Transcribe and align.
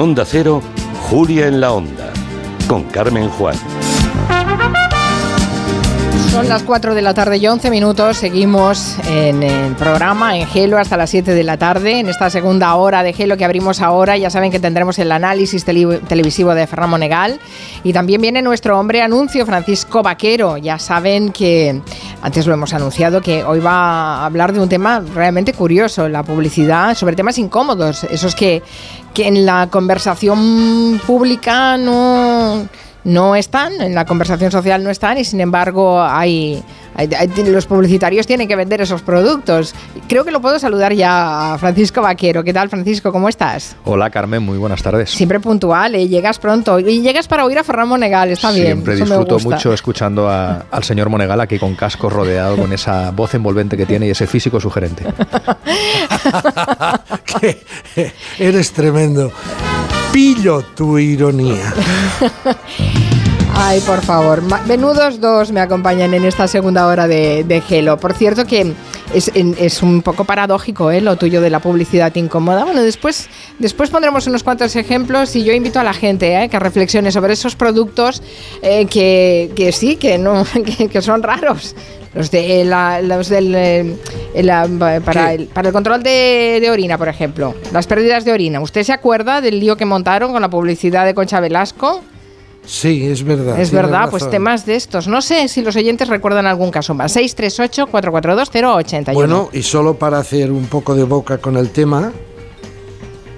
Onda 0.00 0.24
Cero, 0.24 0.62
Julia 1.10 1.46
en 1.46 1.60
la 1.60 1.72
Onda, 1.74 2.10
con 2.66 2.84
Carmen 2.84 3.28
Juan. 3.28 3.69
Son 6.30 6.48
las 6.48 6.62
4 6.62 6.94
de 6.94 7.02
la 7.02 7.12
tarde 7.12 7.38
y 7.38 7.46
11 7.48 7.70
minutos. 7.70 8.18
Seguimos 8.18 8.94
en 9.08 9.42
el 9.42 9.74
programa 9.74 10.38
en 10.38 10.46
Gelo 10.46 10.78
hasta 10.78 10.96
las 10.96 11.10
7 11.10 11.34
de 11.34 11.42
la 11.42 11.56
tarde. 11.56 11.98
En 11.98 12.08
esta 12.08 12.30
segunda 12.30 12.72
hora 12.76 13.02
de 13.02 13.12
Gelo 13.12 13.36
que 13.36 13.44
abrimos 13.44 13.80
ahora, 13.80 14.16
ya 14.16 14.30
saben 14.30 14.52
que 14.52 14.60
tendremos 14.60 15.00
el 15.00 15.10
análisis 15.10 15.64
televisivo 15.64 16.54
de 16.54 16.68
Ferran 16.68 16.88
Monegal. 16.88 17.40
Y 17.82 17.92
también 17.92 18.20
viene 18.20 18.42
nuestro 18.42 18.78
hombre 18.78 19.02
anuncio, 19.02 19.44
Francisco 19.44 20.04
Vaquero. 20.04 20.56
Ya 20.56 20.78
saben 20.78 21.32
que 21.32 21.82
antes 22.22 22.46
lo 22.46 22.54
hemos 22.54 22.72
anunciado 22.74 23.20
que 23.20 23.42
hoy 23.42 23.58
va 23.58 24.20
a 24.20 24.26
hablar 24.26 24.52
de 24.52 24.60
un 24.60 24.68
tema 24.68 25.02
realmente 25.12 25.52
curioso, 25.52 26.08
la 26.08 26.22
publicidad, 26.22 26.94
sobre 26.94 27.16
temas 27.16 27.38
incómodos, 27.38 28.04
esos 28.04 28.36
que, 28.36 28.62
que 29.14 29.26
en 29.26 29.44
la 29.44 29.66
conversación 29.68 31.00
pública 31.04 31.76
no 31.76 32.68
no 33.04 33.34
están, 33.34 33.80
en 33.80 33.94
la 33.94 34.04
conversación 34.04 34.50
social 34.50 34.82
no 34.84 34.90
están 34.90 35.18
y 35.18 35.24
sin 35.24 35.40
embargo 35.40 36.02
hay, 36.02 36.62
los 37.46 37.66
publicitarios 37.66 38.26
tienen 38.26 38.46
que 38.48 38.56
vender 38.56 38.80
esos 38.80 39.02
productos. 39.02 39.74
Creo 40.08 40.24
que 40.24 40.30
lo 40.30 40.40
puedo 40.40 40.58
saludar 40.58 40.92
ya 40.92 41.54
a 41.54 41.58
Francisco 41.58 42.02
Vaquero. 42.02 42.44
¿Qué 42.44 42.52
tal 42.52 42.68
Francisco? 42.68 43.12
¿Cómo 43.12 43.28
estás? 43.28 43.76
Hola 43.84 44.10
Carmen, 44.10 44.42
muy 44.42 44.58
buenas 44.58 44.82
tardes. 44.82 45.10
Siempre 45.10 45.40
puntual, 45.40 45.94
¿eh? 45.94 46.08
llegas 46.08 46.38
pronto 46.38 46.78
y 46.78 47.00
llegas 47.00 47.26
para 47.28 47.44
oír 47.44 47.58
a 47.58 47.64
Ferran 47.64 47.88
Monegal, 47.88 48.30
está 48.30 48.50
bien. 48.50 48.66
Siempre 48.66 48.96
disfruto 48.96 49.38
mucho 49.38 49.72
escuchando 49.72 50.28
al 50.28 50.84
señor 50.84 51.08
Monegal 51.08 51.40
aquí 51.40 51.58
con 51.58 51.74
casco 51.74 52.10
rodeado 52.10 52.56
con 52.56 52.72
esa 52.72 53.10
voz 53.12 53.34
envolvente 53.34 53.76
que 53.76 53.86
tiene 53.86 54.06
y 54.06 54.10
ese 54.10 54.26
físico 54.26 54.60
sugerente. 54.60 55.04
eres 58.38 58.72
tremendo 58.72 59.32
pillo 60.12 60.62
tu 60.74 60.98
ironía. 60.98 61.72
Ay, 63.54 63.80
por 63.80 64.00
favor. 64.02 64.42
Menudos 64.66 65.20
dos 65.20 65.52
me 65.52 65.60
acompañan 65.60 66.14
en 66.14 66.24
esta 66.24 66.48
segunda 66.48 66.86
hora 66.86 67.06
de, 67.06 67.62
Gelo. 67.66 67.98
Por 67.98 68.14
cierto 68.14 68.46
que 68.46 68.72
es, 69.12 69.82
un 69.82 70.02
poco 70.02 70.24
paradójico 70.24 70.90
¿eh? 70.90 71.00
lo 71.00 71.16
tuyo 71.16 71.40
de 71.40 71.50
la 71.50 71.60
publicidad 71.60 72.14
incómoda. 72.14 72.64
Bueno, 72.64 72.82
después, 72.82 73.28
después 73.58 73.90
pondremos 73.90 74.26
unos 74.26 74.42
cuantos 74.42 74.74
ejemplos 74.76 75.36
y 75.36 75.44
yo 75.44 75.52
invito 75.52 75.78
a 75.78 75.84
la 75.84 75.92
gente 75.92 76.42
¿eh? 76.42 76.48
que 76.48 76.58
reflexione 76.58 77.12
sobre 77.12 77.34
esos 77.34 77.54
productos 77.54 78.22
eh, 78.62 78.86
que, 78.86 79.72
sí, 79.72 79.96
que, 79.96 80.16
no, 80.16 80.44
que 80.90 81.02
son 81.02 81.22
raros 81.22 81.74
los 82.14 82.30
de 82.30 82.64
la, 82.64 83.00
los 83.02 83.28
del 83.28 83.54
eh, 83.54 83.96
para, 85.04 85.32
el, 85.32 85.46
para 85.46 85.68
el 85.68 85.72
control 85.72 86.02
de, 86.02 86.68
orina, 86.70 86.98
por 86.98 87.08
ejemplo, 87.08 87.54
las 87.72 87.86
pérdidas 87.86 88.24
de 88.24 88.32
orina. 88.32 88.60
¿Usted 88.60 88.82
se 88.82 88.92
acuerda 88.92 89.40
del 89.40 89.60
lío 89.60 89.76
que 89.76 89.84
montaron 89.84 90.32
con 90.32 90.42
la 90.42 90.50
publicidad 90.50 91.04
de 91.04 91.14
Concha 91.14 91.40
Velasco? 91.40 92.02
Sí, 92.64 93.06
es 93.06 93.22
verdad. 93.24 93.58
Es 93.58 93.70
verdad, 93.70 94.10
pues 94.10 94.28
temas 94.28 94.66
de 94.66 94.76
estos. 94.76 95.08
No 95.08 95.22
sé 95.22 95.48
si 95.48 95.62
los 95.62 95.76
oyentes 95.76 96.08
recuerdan 96.08 96.46
algún 96.46 96.70
caso 96.70 96.94
más. 96.94 97.16
638-442-081. 97.16 99.14
Bueno, 99.14 99.48
y 99.52 99.62
solo 99.62 99.94
para 99.94 100.18
hacer 100.18 100.52
un 100.52 100.66
poco 100.66 100.94
de 100.94 101.04
boca 101.04 101.38
con 101.38 101.56
el 101.56 101.70
tema, 101.70 102.12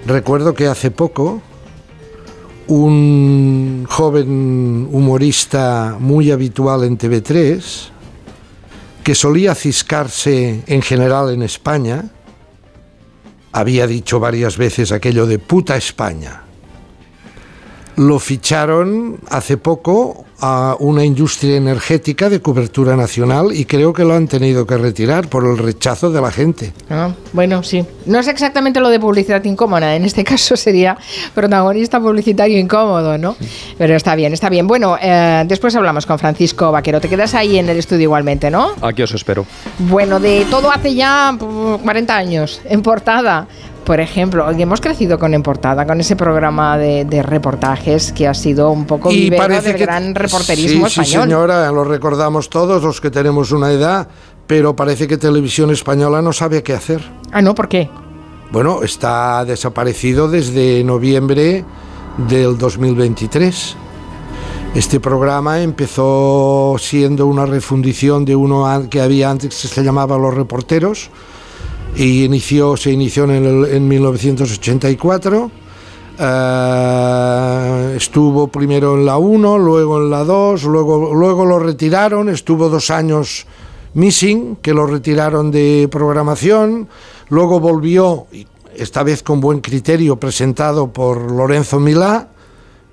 recuerdo 0.05 0.53
que 0.53 0.67
hace 0.67 0.91
poco 0.91 1.41
un 2.67 3.85
joven 3.89 4.89
humorista 4.91 5.95
muy 5.99 6.31
habitual 6.31 6.83
en 6.83 6.97
TV3 6.97 7.92
que 9.03 9.15
solía 9.15 9.53
ciscarse 9.53 10.63
en 10.65 10.81
general 10.81 11.33
en 11.33 11.43
España, 11.43 12.05
había 13.51 13.85
dicho 13.85 14.19
varias 14.19 14.57
veces 14.57 14.91
aquello 14.91 15.25
de 15.27 15.39
puta 15.39 15.75
España. 15.75 16.43
Lo 17.95 18.19
ficharon 18.19 19.19
hace 19.29 19.57
poco 19.57 20.25
a 20.45 20.75
una 20.79 21.05
industria 21.05 21.55
energética 21.55 22.29
de 22.29 22.41
cobertura 22.41 22.97
nacional 22.97 23.53
y 23.53 23.63
creo 23.63 23.93
que 23.93 24.03
lo 24.03 24.13
han 24.13 24.27
tenido 24.27 24.67
que 24.67 24.77
retirar 24.77 25.29
por 25.29 25.45
el 25.45 25.57
rechazo 25.57 26.11
de 26.11 26.19
la 26.19 26.31
gente. 26.31 26.73
Ah, 26.89 27.11
bueno, 27.31 27.63
sí. 27.63 27.85
No 28.05 28.19
es 28.19 28.27
exactamente 28.27 28.81
lo 28.81 28.89
de 28.89 28.99
publicidad 28.99 29.41
incómoda, 29.45 29.95
en 29.95 30.03
este 30.03 30.23
caso 30.25 30.57
sería 30.57 30.97
protagonista 31.33 32.01
publicitario 32.01 32.59
incómodo, 32.59 33.17
¿no? 33.17 33.37
Pero 33.77 33.95
está 33.95 34.15
bien, 34.15 34.33
está 34.33 34.49
bien. 34.49 34.67
Bueno, 34.67 34.97
eh, 35.01 35.45
después 35.47 35.73
hablamos 35.77 36.05
con 36.05 36.19
Francisco 36.19 36.73
Vaquero. 36.73 36.99
Te 36.99 37.07
quedas 37.07 37.33
ahí 37.35 37.57
en 37.57 37.69
el 37.69 37.77
estudio 37.77 38.03
igualmente, 38.03 38.51
¿no? 38.51 38.73
Aquí 38.81 39.01
os 39.01 39.13
espero. 39.13 39.45
Bueno, 39.79 40.19
de 40.19 40.45
todo 40.49 40.71
hace 40.71 40.93
ya 40.93 41.37
40 41.39 42.17
años, 42.17 42.59
en 42.65 42.81
portada 42.81 43.47
por 43.83 43.99
ejemplo, 43.99 44.49
hemos 44.49 44.81
crecido 44.81 45.19
con 45.19 45.33
En 45.33 45.43
Portada, 45.43 45.85
con 45.85 45.99
ese 45.99 46.15
programa 46.15 46.77
de, 46.77 47.23
reportajes 47.23 48.11
que 48.11 48.27
ha 48.27 48.33
sido 48.33 48.71
un 48.71 48.85
poco 48.85 49.11
y 49.11 49.29
del 49.29 49.77
gran 49.77 50.15
reporterismo 50.15 50.87
español. 50.87 51.05
Sí, 51.05 51.11
señora, 51.11 51.71
lo 51.71 51.83
recordamos 51.83 52.49
todos 52.49 52.83
los 52.83 52.99
que 53.01 53.11
tenemos 53.11 53.51
una 53.51 53.71
edad, 53.71 54.07
pero 54.47 54.75
parece 54.75 55.07
que 55.07 55.17
Televisión 55.17 55.71
Española 55.71 56.21
no 56.21 56.33
sabe 56.33 56.63
qué 56.63 56.73
hacer. 56.73 57.01
Ah, 57.31 57.41
¿no? 57.41 57.55
¿Por 57.55 57.67
qué? 57.67 57.89
Bueno, 58.51 58.83
está 58.83 59.43
desaparecido 59.45 60.27
desde 60.27 60.83
noviembre 60.83 61.65
del 62.17 62.57
2023. 62.57 63.75
Este 64.75 64.99
programa 64.99 65.61
empezó 65.61 66.75
siendo 66.79 67.27
una 67.27 67.45
refundición 67.45 68.25
de 68.25 68.35
uno 68.35 68.87
que 68.89 69.01
había 69.01 69.29
antes 69.29 69.61
que 69.61 69.67
se 69.67 69.83
llamaba 69.83 70.17
Los 70.17 70.33
Reporteros, 70.33 71.09
y 71.95 72.23
inició, 72.23 72.75
se 72.77 72.91
inició 72.91 73.25
en, 73.25 73.65
en 73.65 73.87
1984. 73.87 75.51
Eh, 76.19 77.93
estuvo 77.97 78.47
primero 78.47 78.95
en 78.95 79.05
la 79.05 79.17
1, 79.17 79.57
luego 79.57 79.97
en 80.01 80.09
la 80.09 80.23
2, 80.23 80.63
luego, 80.63 81.13
luego 81.13 81.45
lo 81.45 81.59
retiraron, 81.59 82.29
estuvo 82.29 82.69
dos 82.69 82.91
años 82.91 83.47
missing, 83.95 84.57
que 84.57 84.73
lo 84.73 84.85
retiraron 84.85 85.49
de 85.51 85.87
programación, 85.91 86.87
luego 87.29 87.59
volvió, 87.59 88.27
esta 88.75 89.03
vez 89.03 89.23
con 89.23 89.39
buen 89.39 89.59
criterio, 89.59 90.17
presentado 90.17 90.91
por 90.91 91.31
Lorenzo 91.31 91.79
Milá, 91.79 92.29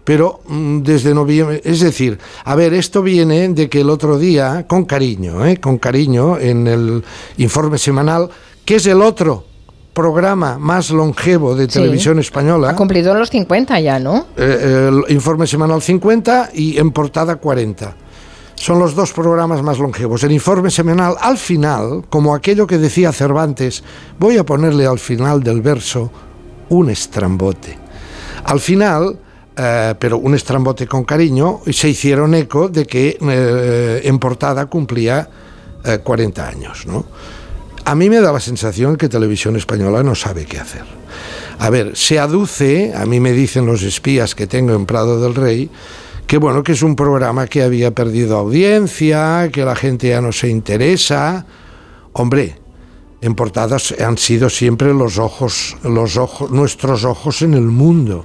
pero 0.04 0.40
mm, 0.48 0.80
desde 0.80 1.14
noviembre, 1.14 1.60
es 1.64 1.80
decir, 1.80 2.18
a 2.44 2.54
ver, 2.54 2.72
esto 2.72 3.02
viene 3.02 3.48
de 3.50 3.68
que 3.68 3.82
el 3.82 3.90
otro 3.90 4.18
día, 4.18 4.66
con 4.66 4.84
cariño, 4.84 5.44
eh, 5.44 5.58
con 5.58 5.78
cariño, 5.78 6.38
en 6.38 6.66
el 6.66 7.04
informe 7.36 7.78
semanal, 7.78 8.30
que 8.64 8.76
es 8.76 8.86
el 8.86 9.02
otro 9.02 9.44
programa 9.92 10.58
más 10.58 10.90
longevo 10.90 11.54
de 11.54 11.66
televisión 11.66 12.18
española. 12.18 12.70
Ha 12.70 12.76
cumplido 12.76 13.14
los 13.14 13.30
50 13.30 13.80
ya, 13.80 13.98
¿no? 13.98 14.26
Eh, 14.36 14.88
el 14.88 15.12
informe 15.12 15.46
semanal 15.46 15.82
50 15.82 16.50
y 16.54 16.78
en 16.78 16.90
portada 16.92 17.36
40. 17.36 17.96
Son 18.54 18.78
los 18.78 18.94
dos 18.94 19.12
programas 19.12 19.62
más 19.62 19.78
longevos. 19.78 20.22
El 20.22 20.32
informe 20.32 20.70
semanal, 20.70 21.16
al 21.20 21.38
final, 21.38 22.04
como 22.08 22.34
aquello 22.34 22.66
que 22.66 22.78
decía 22.78 23.12
Cervantes, 23.12 23.82
voy 24.18 24.36
a 24.36 24.44
ponerle 24.44 24.86
al 24.86 24.98
final 24.98 25.42
del 25.42 25.62
verso 25.62 26.10
un 26.68 26.90
estrambote. 26.90 27.78
Al 28.44 28.60
final, 28.60 29.18
eh, 29.56 29.94
pero 29.98 30.18
un 30.18 30.34
estrambote 30.34 30.86
con 30.86 31.04
cariño, 31.04 31.60
se 31.70 31.88
hicieron 31.88 32.34
eco 32.34 32.68
de 32.68 32.86
que 32.86 33.18
eh, 33.20 34.00
en 34.04 34.18
portada 34.18 34.66
cumplía 34.66 35.28
40 36.04 36.46
años, 36.46 36.86
¿no? 36.86 37.06
A 37.90 37.96
mí 37.96 38.08
me 38.08 38.20
da 38.20 38.32
la 38.32 38.38
sensación 38.38 38.96
que 38.96 39.08
Televisión 39.08 39.56
Española 39.56 40.04
no 40.04 40.14
sabe 40.14 40.44
qué 40.44 40.60
hacer. 40.60 40.84
A 41.58 41.70
ver, 41.70 41.96
se 41.96 42.20
aduce, 42.20 42.92
a 42.94 43.04
mí 43.04 43.18
me 43.18 43.32
dicen 43.32 43.66
los 43.66 43.82
espías 43.82 44.36
que 44.36 44.46
tengo 44.46 44.74
en 44.74 44.86
Prado 44.86 45.20
del 45.20 45.34
Rey, 45.34 45.68
que 46.28 46.38
bueno, 46.38 46.62
que 46.62 46.70
es 46.70 46.82
un 46.84 46.94
programa 46.94 47.48
que 47.48 47.64
había 47.64 47.90
perdido 47.90 48.38
audiencia, 48.38 49.50
que 49.52 49.64
la 49.64 49.74
gente 49.74 50.10
ya 50.10 50.20
no 50.20 50.30
se 50.30 50.46
interesa. 50.46 51.46
Hombre, 52.12 52.58
en 53.22 53.34
portadas 53.34 53.92
han 53.98 54.16
sido 54.18 54.50
siempre 54.50 54.94
los 54.94 55.18
ojos, 55.18 55.76
los 55.82 56.16
ojos, 56.16 56.48
nuestros 56.52 57.02
ojos 57.02 57.42
en 57.42 57.54
el 57.54 57.66
mundo. 57.66 58.24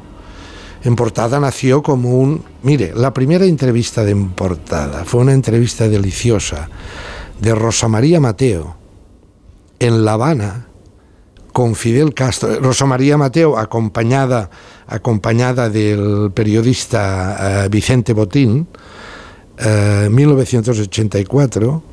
En 0.84 0.96
portada 0.96 1.40
nació 1.40 1.82
como 1.82 2.20
un, 2.20 2.44
mire, 2.62 2.94
la 2.96 3.16
primera 3.16 3.46
entrevista 3.46 4.04
de 4.04 4.12
en 4.12 4.30
portada 4.30 5.06
fue 5.06 5.22
una 5.22 5.34
entrevista 5.34 5.90
deliciosa 5.90 6.70
de 7.42 7.56
Rosa 7.56 7.88
María 7.88 8.20
Mateo 8.20 8.85
en 9.80 10.06
La 10.06 10.14
Habana 10.14 10.68
con 11.56 11.74
Fidel 11.76 12.14
Castro, 12.14 12.60
Rosa 12.60 12.86
María 12.86 13.18
Mateo, 13.18 13.58
acompañada, 13.58 14.50
acompañada 14.88 15.70
del 15.70 16.32
periodista 16.34 17.64
eh, 17.64 17.70
Vicente 17.70 18.12
Botín, 18.12 18.68
uh, 19.60 20.10
1984, 20.10 21.84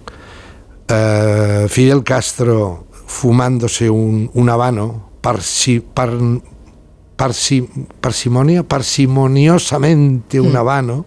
Fidel 1.68 2.02
Castro 2.02 2.86
fumándose 3.06 3.88
un, 3.88 4.28
un 4.34 4.48
habano, 4.50 5.10
parsimonia, 7.16 8.62
parsimoniosamente 8.64 10.40
un 10.40 10.52
mm. 10.52 10.56
habano, 10.56 11.06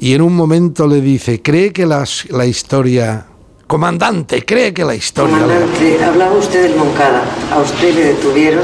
y 0.00 0.14
en 0.14 0.22
un 0.22 0.34
momento 0.34 0.88
le 0.88 1.00
dice, 1.00 1.40
¿cree 1.40 1.72
que 1.72 1.86
las, 1.86 2.28
la 2.30 2.46
historia 2.46 3.28
Comandante, 3.66 4.44
¿cree 4.44 4.74
que 4.74 4.84
la 4.84 4.94
historia... 4.94 5.38
Comandante, 5.38 6.04
hablaba 6.04 6.34
usted 6.36 6.62
del 6.64 6.76
Moncada. 6.76 7.22
A 7.52 7.60
usted 7.60 7.94
le 7.94 8.04
detuvieron 8.06 8.62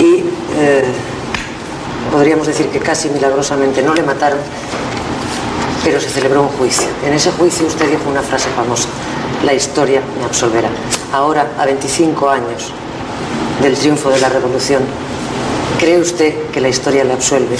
y 0.00 0.24
eh, 0.58 0.84
podríamos 2.10 2.46
decir 2.46 2.66
que 2.68 2.78
casi 2.78 3.10
milagrosamente 3.10 3.82
no 3.82 3.94
le 3.94 4.02
mataron, 4.02 4.38
pero 5.84 6.00
se 6.00 6.08
celebró 6.08 6.42
un 6.42 6.48
juicio. 6.48 6.86
En 7.06 7.12
ese 7.12 7.30
juicio 7.32 7.66
usted 7.66 7.90
dijo 7.90 8.08
una 8.10 8.22
frase 8.22 8.48
famosa, 8.56 8.88
la 9.44 9.52
historia 9.52 10.00
me 10.18 10.24
absolverá. 10.24 10.70
Ahora, 11.12 11.52
a 11.58 11.66
25 11.66 12.30
años 12.30 12.72
del 13.62 13.74
triunfo 13.74 14.08
de 14.10 14.20
la 14.20 14.30
revolución, 14.30 14.82
¿cree 15.78 15.98
usted 16.00 16.34
que 16.50 16.60
la 16.62 16.70
historia 16.70 17.04
le 17.04 17.12
absuelve? 17.12 17.56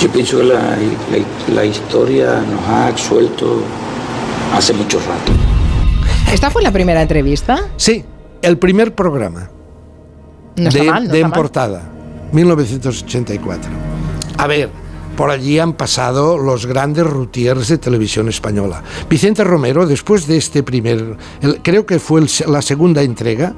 Yo 0.00 0.08
pienso 0.10 0.38
que 0.38 0.44
la, 0.44 0.54
la- 0.60 1.54
la 1.54 1.64
historia 1.64 2.42
nos 2.50 2.68
ha 2.68 2.88
absuelto 2.88 3.60
hace 4.54 4.72
mucho 4.72 4.98
rato. 5.00 5.32
¿Esta 6.32 6.50
fue 6.50 6.62
la 6.62 6.72
primera 6.72 7.02
entrevista? 7.02 7.68
Sí, 7.76 8.04
el 8.42 8.58
primer 8.58 8.94
programa 8.94 9.48
No 10.56 10.70
de, 10.70 10.82
mal, 10.82 11.04
no 11.06 11.12
de 11.12 11.18
está 11.20 11.26
En. 11.28 11.32
Portada, 11.32 11.82
1984. 12.32 13.70
A 14.38 14.46
ver, 14.46 14.68
por 15.16 15.30
allí 15.30 15.58
han 15.58 15.72
pasado 15.74 16.36
los 16.36 16.66
grandes 16.66 17.06
routiers 17.06 17.68
de 17.68 17.78
televisión 17.78 18.28
española. 18.28 18.82
Vicente 19.08 19.44
Romero, 19.44 19.86
después 19.86 20.26
de 20.26 20.36
este 20.36 20.62
primer, 20.62 21.16
el- 21.40 21.62
creo 21.62 21.86
que 21.86 21.98
fue 21.98 22.20
el 22.20 22.28
la 22.48 22.60
segunda 22.62 23.02
entrega, 23.02 23.54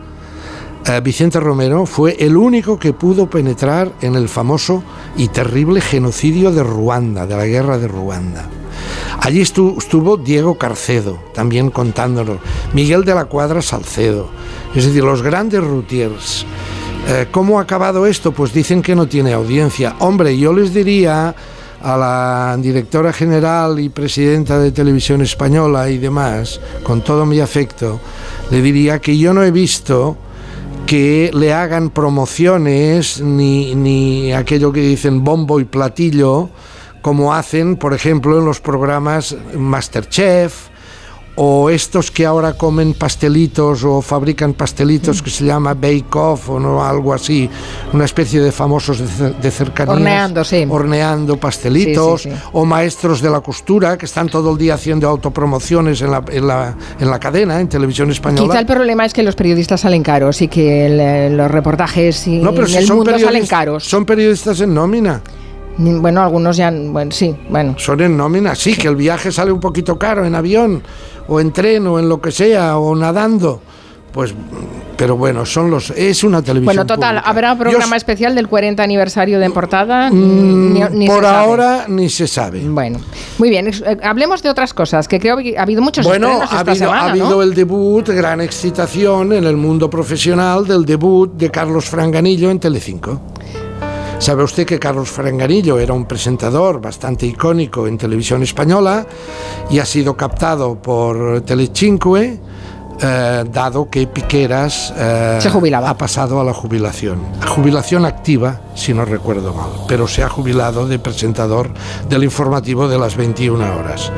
eh, 0.86 1.00
Vicente 1.02 1.40
Romero 1.40 1.84
fue 1.86 2.16
el 2.20 2.36
único 2.36 2.78
que 2.78 2.92
pudo 2.92 3.28
penetrar 3.28 3.90
en 4.02 4.14
el 4.14 4.28
famoso 4.28 4.84
y 5.16 5.28
terrible 5.28 5.80
genocidio 5.80 6.52
de 6.52 6.62
Ruanda, 6.62 7.26
de 7.26 7.36
la 7.36 7.46
guerra 7.46 7.78
de 7.78 7.88
Ruanda. 7.88 8.46
Allí 9.20 9.40
estu- 9.40 9.76
estuvo 9.78 10.16
Diego 10.16 10.56
Carcedo, 10.56 11.18
también 11.34 11.70
contándonos, 11.70 12.38
Miguel 12.72 13.04
de 13.04 13.14
la 13.14 13.24
Cuadra 13.26 13.60
Salcedo, 13.62 14.28
es 14.74 14.86
decir, 14.86 15.02
los 15.04 15.22
grandes 15.22 15.62
routiers. 15.62 16.46
Eh, 17.08 17.26
¿Cómo 17.30 17.58
ha 17.58 17.62
acabado 17.62 18.06
esto? 18.06 18.32
Pues 18.32 18.52
dicen 18.52 18.80
que 18.82 18.94
no 18.94 19.06
tiene 19.08 19.32
audiencia. 19.32 19.96
Hombre, 20.00 20.36
yo 20.38 20.52
les 20.52 20.72
diría 20.72 21.34
a 21.82 21.96
la 21.96 22.56
directora 22.60 23.12
general 23.12 23.78
y 23.80 23.88
presidenta 23.88 24.58
de 24.58 24.72
Televisión 24.72 25.22
Española 25.22 25.88
y 25.90 25.98
demás, 25.98 26.60
con 26.82 27.02
todo 27.02 27.24
mi 27.26 27.40
afecto, 27.40 28.00
le 28.50 28.60
diría 28.62 28.98
que 29.00 29.16
yo 29.16 29.32
no 29.32 29.42
he 29.42 29.50
visto 29.50 30.16
que 30.86 31.30
le 31.34 31.52
hagan 31.52 31.90
promociones 31.90 33.20
ni, 33.20 33.74
ni 33.74 34.32
aquello 34.32 34.72
que 34.72 34.80
dicen 34.80 35.22
bombo 35.22 35.60
y 35.60 35.64
platillo, 35.64 36.48
como 37.02 37.32
hacen, 37.34 37.76
por 37.76 37.94
ejemplo, 37.94 38.38
en 38.38 38.44
los 38.44 38.60
programas 38.60 39.36
Masterchef 39.56 40.68
o 41.40 41.70
estos 41.70 42.10
que 42.10 42.26
ahora 42.26 42.54
comen 42.54 42.94
pastelitos 42.94 43.84
o 43.84 44.02
fabrican 44.02 44.54
pastelitos 44.54 45.22
que 45.22 45.30
se 45.30 45.44
llama 45.44 45.72
Bake 45.72 46.12
Off 46.16 46.50
o 46.50 46.58
no 46.58 46.84
algo 46.84 47.14
así, 47.14 47.48
una 47.92 48.06
especie 48.06 48.40
de 48.40 48.50
famosos 48.50 48.98
de, 48.98 49.30
de 49.34 49.50
cercanías. 49.52 49.96
Horneando, 49.98 50.42
sí. 50.42 50.66
Horneando 50.68 51.36
pastelitos 51.38 52.22
Sí, 52.22 52.30
sí, 52.30 52.34
sí. 52.36 52.42
o 52.54 52.64
maestros 52.64 53.22
de 53.22 53.30
la 53.30 53.40
costura 53.40 53.96
que 53.96 54.06
están 54.06 54.28
todo 54.28 54.50
el 54.50 54.58
día 54.58 54.74
haciendo 54.74 55.08
autopromociones 55.08 56.02
en 56.02 56.10
la, 56.10 56.24
en 56.28 56.44
la, 56.48 56.74
en 56.98 57.08
la 57.08 57.20
cadena, 57.20 57.60
en 57.60 57.68
televisión 57.68 58.10
española. 58.10 58.42
Quizá 58.48 58.58
el 58.58 58.66
problema 58.66 59.04
es 59.06 59.12
que 59.12 59.22
los 59.22 59.36
periodistas 59.36 59.82
salen 59.82 60.02
caros 60.02 60.42
y 60.42 60.48
que 60.48 60.86
el- 60.86 61.36
los 61.36 61.48
reportajes 61.48 62.26
y 62.26 62.38
No, 62.38 62.50
pero 62.50 62.64
en 62.66 62.72
si 62.72 62.78
el 62.78 62.86
son 62.86 62.96
mundo 62.96 63.16
salen 63.16 63.46
caros. 63.46 63.84
son 63.84 64.04
periodistas 64.04 64.60
en 64.60 64.74
nómina. 64.74 65.22
Bueno, 65.78 66.22
algunos 66.22 66.56
ya, 66.56 66.70
bueno, 66.72 67.12
sí, 67.12 67.34
bueno. 67.48 67.74
Son 67.78 68.00
en 68.00 68.16
nómina, 68.16 68.54
sí, 68.54 68.74
que 68.76 68.88
el 68.88 68.96
viaje 68.96 69.30
sale 69.30 69.52
un 69.52 69.60
poquito 69.60 69.96
caro 69.98 70.24
en 70.26 70.34
avión, 70.34 70.82
o 71.28 71.40
en 71.40 71.52
tren, 71.52 71.86
o 71.86 71.98
en 71.98 72.08
lo 72.08 72.20
que 72.20 72.32
sea, 72.32 72.78
o 72.78 72.94
nadando. 72.96 73.60
Pues, 74.12 74.34
pero 74.96 75.16
bueno, 75.16 75.44
son 75.46 75.70
los. 75.70 75.90
Es 75.90 76.24
una 76.24 76.42
televisión. 76.42 76.64
Bueno, 76.74 76.86
total, 76.86 77.16
pública. 77.16 77.30
¿habrá 77.30 77.56
programa 77.56 77.94
especial 77.94 78.34
del 78.34 78.48
40 78.48 78.82
aniversario 78.82 79.38
de 79.38 79.44
En 79.44 79.52
Portada? 79.52 80.10
Mm, 80.10 80.72
Ni- 80.72 80.80
ni 80.92 81.06
se 81.06 81.12
por 81.12 81.22
sabe. 81.22 81.36
ahora 81.36 81.84
ni 81.86 82.08
se 82.08 82.26
sabe. 82.26 82.62
Bueno, 82.66 82.98
muy 83.38 83.50
bien. 83.50 83.68
eh, 83.68 83.96
Hablemos 84.02 84.42
de 84.42 84.48
otras 84.50 84.74
cosas, 84.74 85.06
que 85.06 85.20
creo 85.20 85.36
que 85.36 85.56
ha 85.56 85.62
habido 85.62 85.82
muchos 85.82 86.04
Bueno, 86.06 86.26
estrenos 86.28 86.52
ha 86.52 86.56
esta 86.58 86.70
habido, 86.72 86.86
semana, 86.86 87.02
ha 87.02 87.10
habido 87.10 87.30
¿no? 87.30 87.42
el 87.42 87.54
debut, 87.54 88.08
gran 88.08 88.40
excitación 88.40 89.32
en 89.34 89.44
el 89.44 89.56
mundo 89.56 89.88
profesional 89.88 90.66
del 90.66 90.84
debut 90.84 91.34
de 91.34 91.50
Carlos 91.50 91.84
Franganillo 91.84 92.50
en 92.50 92.58
Telecinco. 92.58 93.20
Sabe 94.18 94.42
usted 94.42 94.66
que 94.66 94.80
Carlos 94.80 95.08
Franganillo 95.08 95.78
era 95.78 95.94
un 95.94 96.04
presentador 96.04 96.80
bastante 96.80 97.24
icónico 97.24 97.86
en 97.86 97.96
televisión 97.96 98.42
española 98.42 99.06
y 99.70 99.78
ha 99.78 99.84
sido 99.84 100.16
captado 100.16 100.74
por 100.82 101.42
Telecinque, 101.42 102.40
eh, 103.00 103.44
dado 103.50 103.88
que 103.88 104.08
Piqueras 104.08 104.92
eh, 104.96 105.38
Se 105.40 105.50
jubilaba. 105.50 105.90
ha 105.90 105.96
pasado 105.96 106.40
a 106.40 106.44
la 106.44 106.52
jubilación. 106.52 107.20
Jubilación 107.46 108.04
activa, 108.04 108.60
si 108.74 108.92
no 108.92 109.04
recuerdo 109.04 109.54
mal, 109.54 109.70
pero 109.86 110.08
se 110.08 110.24
ha 110.24 110.28
jubilado 110.28 110.88
de 110.88 110.98
presentador 110.98 111.70
del 112.08 112.24
informativo 112.24 112.88
de 112.88 112.98
las 112.98 113.16
21 113.16 113.76
horas. 113.76 114.10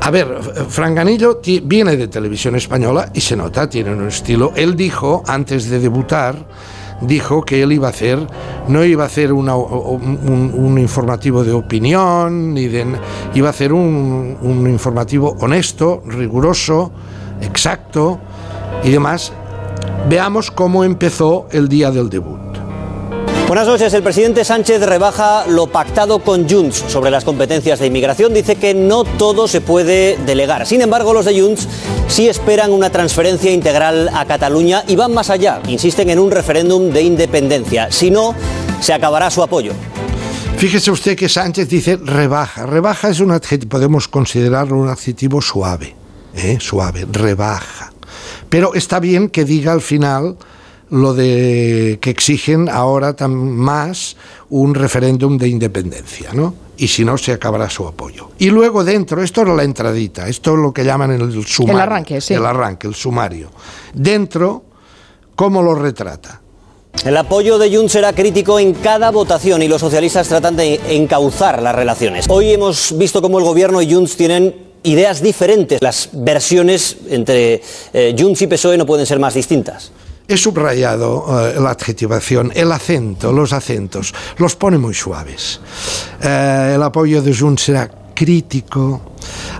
A 0.00 0.10
ver, 0.10 0.40
Franganillo 0.68 1.40
viene 1.62 1.96
de 1.96 2.08
televisión 2.08 2.56
española 2.56 3.10
y 3.14 3.20
se 3.20 3.36
nota, 3.36 3.68
tiene 3.70 3.92
un 3.92 4.08
estilo. 4.08 4.52
Él 4.56 4.74
dijo, 4.74 5.22
antes 5.26 5.70
de 5.70 5.78
debutar, 5.78 6.46
dijo 7.00 7.42
que 7.42 7.62
él 7.62 7.72
iba 7.72 7.86
a 7.86 7.90
hacer, 7.90 8.26
no 8.68 8.84
iba 8.84 9.04
a 9.04 9.06
hacer 9.06 9.32
una- 9.32 9.54
un, 9.56 10.52
un 10.54 10.78
informativo 10.78 11.44
de 11.44 11.52
opinión, 11.52 12.54
ni 12.54 12.66
de, 12.68 12.86
iba 13.34 13.46
a 13.48 13.50
hacer 13.50 13.72
un, 13.72 14.36
un 14.42 14.66
informativo 14.68 15.36
honesto, 15.40 16.02
riguroso, 16.06 16.90
exacto 17.40 18.18
y 18.84 18.90
demás. 18.90 19.32
Veamos 20.08 20.50
cómo 20.50 20.84
empezó 20.84 21.46
el 21.52 21.68
día 21.68 21.90
del 21.90 22.08
debut. 22.10 22.47
Buenas 23.48 23.66
noches. 23.66 23.94
El 23.94 24.02
presidente 24.02 24.44
Sánchez 24.44 24.82
rebaja 24.82 25.46
lo 25.46 25.68
pactado 25.68 26.18
con 26.18 26.46
Junts 26.46 26.84
sobre 26.86 27.10
las 27.10 27.24
competencias 27.24 27.78
de 27.78 27.86
inmigración. 27.86 28.34
Dice 28.34 28.56
que 28.56 28.74
no 28.74 29.04
todo 29.04 29.48
se 29.48 29.62
puede 29.62 30.18
delegar. 30.26 30.66
Sin 30.66 30.82
embargo, 30.82 31.14
los 31.14 31.24
de 31.24 31.40
Junts 31.40 31.66
sí 32.08 32.28
esperan 32.28 32.72
una 32.72 32.90
transferencia 32.90 33.50
integral 33.50 34.10
a 34.12 34.26
Cataluña 34.26 34.84
y 34.86 34.96
van 34.96 35.14
más 35.14 35.30
allá. 35.30 35.62
Insisten 35.66 36.10
en 36.10 36.18
un 36.18 36.30
referéndum 36.30 36.90
de 36.90 37.00
independencia. 37.00 37.90
Si 37.90 38.10
no, 38.10 38.34
se 38.82 38.92
acabará 38.92 39.30
su 39.30 39.42
apoyo. 39.42 39.72
Fíjese 40.58 40.90
usted 40.90 41.16
que 41.16 41.30
Sánchez 41.30 41.70
dice 41.70 41.96
rebaja. 41.96 42.66
Rebaja 42.66 43.08
es 43.08 43.20
un 43.20 43.30
adjetivo, 43.30 43.70
podemos 43.70 44.08
considerarlo 44.08 44.76
un 44.76 44.90
adjetivo 44.90 45.40
suave, 45.40 45.96
¿eh? 46.34 46.58
suave, 46.60 47.06
rebaja. 47.10 47.94
Pero 48.50 48.74
está 48.74 49.00
bien 49.00 49.30
que 49.30 49.46
diga 49.46 49.72
al 49.72 49.80
final 49.80 50.36
lo 50.90 51.12
de 51.14 51.98
que 52.00 52.10
exigen 52.10 52.68
ahora 52.68 53.14
tam- 53.16 53.30
más 53.32 54.16
un 54.50 54.74
referéndum 54.74 55.36
de 55.38 55.48
independencia, 55.48 56.32
¿no? 56.32 56.54
Y 56.78 56.88
si 56.88 57.04
no, 57.04 57.18
se 57.18 57.32
acabará 57.32 57.68
su 57.68 57.86
apoyo. 57.86 58.30
Y 58.38 58.50
luego 58.50 58.84
dentro, 58.84 59.22
esto 59.22 59.42
era 59.42 59.54
la 59.54 59.64
entradita, 59.64 60.28
esto 60.28 60.52
es 60.54 60.58
lo 60.60 60.72
que 60.72 60.84
llaman 60.84 61.10
el 61.10 61.44
sumario. 61.44 61.76
El 61.76 61.82
arranque, 61.82 62.20
sí. 62.20 62.34
El 62.34 62.46
arranque, 62.46 62.86
el 62.86 62.94
sumario. 62.94 63.50
Dentro, 63.92 64.62
¿cómo 65.34 65.62
lo 65.62 65.74
retrata? 65.74 66.40
El 67.04 67.16
apoyo 67.16 67.58
de 67.58 67.74
Junts 67.76 67.92
será 67.92 68.12
crítico 68.12 68.58
en 68.58 68.74
cada 68.74 69.10
votación 69.10 69.62
y 69.62 69.68
los 69.68 69.80
socialistas 69.80 70.26
tratan 70.28 70.56
de 70.56 70.80
encauzar 70.96 71.60
las 71.62 71.74
relaciones. 71.74 72.26
Hoy 72.28 72.52
hemos 72.52 72.96
visto 72.96 73.20
cómo 73.22 73.38
el 73.38 73.44
gobierno 73.44 73.82
y 73.82 73.92
Junts 73.92 74.16
tienen 74.16 74.54
ideas 74.84 75.22
diferentes. 75.22 75.82
Las 75.82 76.08
versiones 76.12 76.96
entre 77.10 77.60
eh, 77.92 78.16
Junts 78.18 78.42
y 78.42 78.46
PSOE 78.46 78.78
no 78.78 78.86
pueden 78.86 79.04
ser 79.06 79.18
más 79.18 79.34
distintas. 79.34 79.92
He 80.30 80.36
subrayado 80.36 81.24
eh, 81.48 81.58
la 81.58 81.70
adjetivación, 81.70 82.52
el 82.54 82.70
acento, 82.70 83.32
los 83.32 83.54
acentos, 83.54 84.14
los 84.36 84.56
pone 84.56 84.76
muy 84.76 84.92
suaves. 84.92 85.58
Eh, 86.20 86.72
el 86.74 86.82
apoyo 86.82 87.22
de 87.22 87.34
Junts 87.34 87.62
será 87.62 87.90
crítico, 88.14 89.14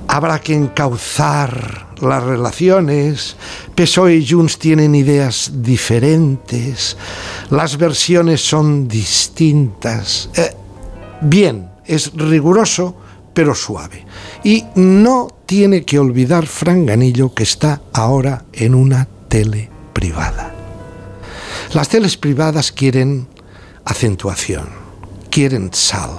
habrá 0.09 0.39
que 0.43 0.53
encauzar 0.53 1.95
las 2.03 2.23
relaciones, 2.23 3.35
PSOE 3.75 4.17
y 4.17 4.29
Junts 4.29 4.59
tienen 4.59 4.95
ideas 4.95 5.53
diferentes, 5.55 6.99
las 7.49 7.79
versiones 7.79 8.43
son 8.43 8.87
distintas. 8.87 10.29
Eh, 10.35 10.55
bien, 11.23 11.71
es 11.87 12.13
riguroso, 12.15 12.95
pero 13.33 13.55
suave. 13.55 14.05
Y 14.45 14.67
no 14.75 15.29
tiene 15.47 15.87
que 15.87 15.99
olvidar 15.99 16.47
Franganillo 16.47 17.33
que 17.33 17.45
está 17.45 17.81
ahora 17.95 18.45
en 18.53 18.75
una 18.75 19.09
tele 19.29 19.77
privada. 19.99 20.55
Las 21.73 21.88
teles 21.88 22.17
privadas 22.17 22.71
quieren 22.71 23.26
acentuación, 23.85 24.69
quieren 25.28 25.71
sal, 25.73 26.12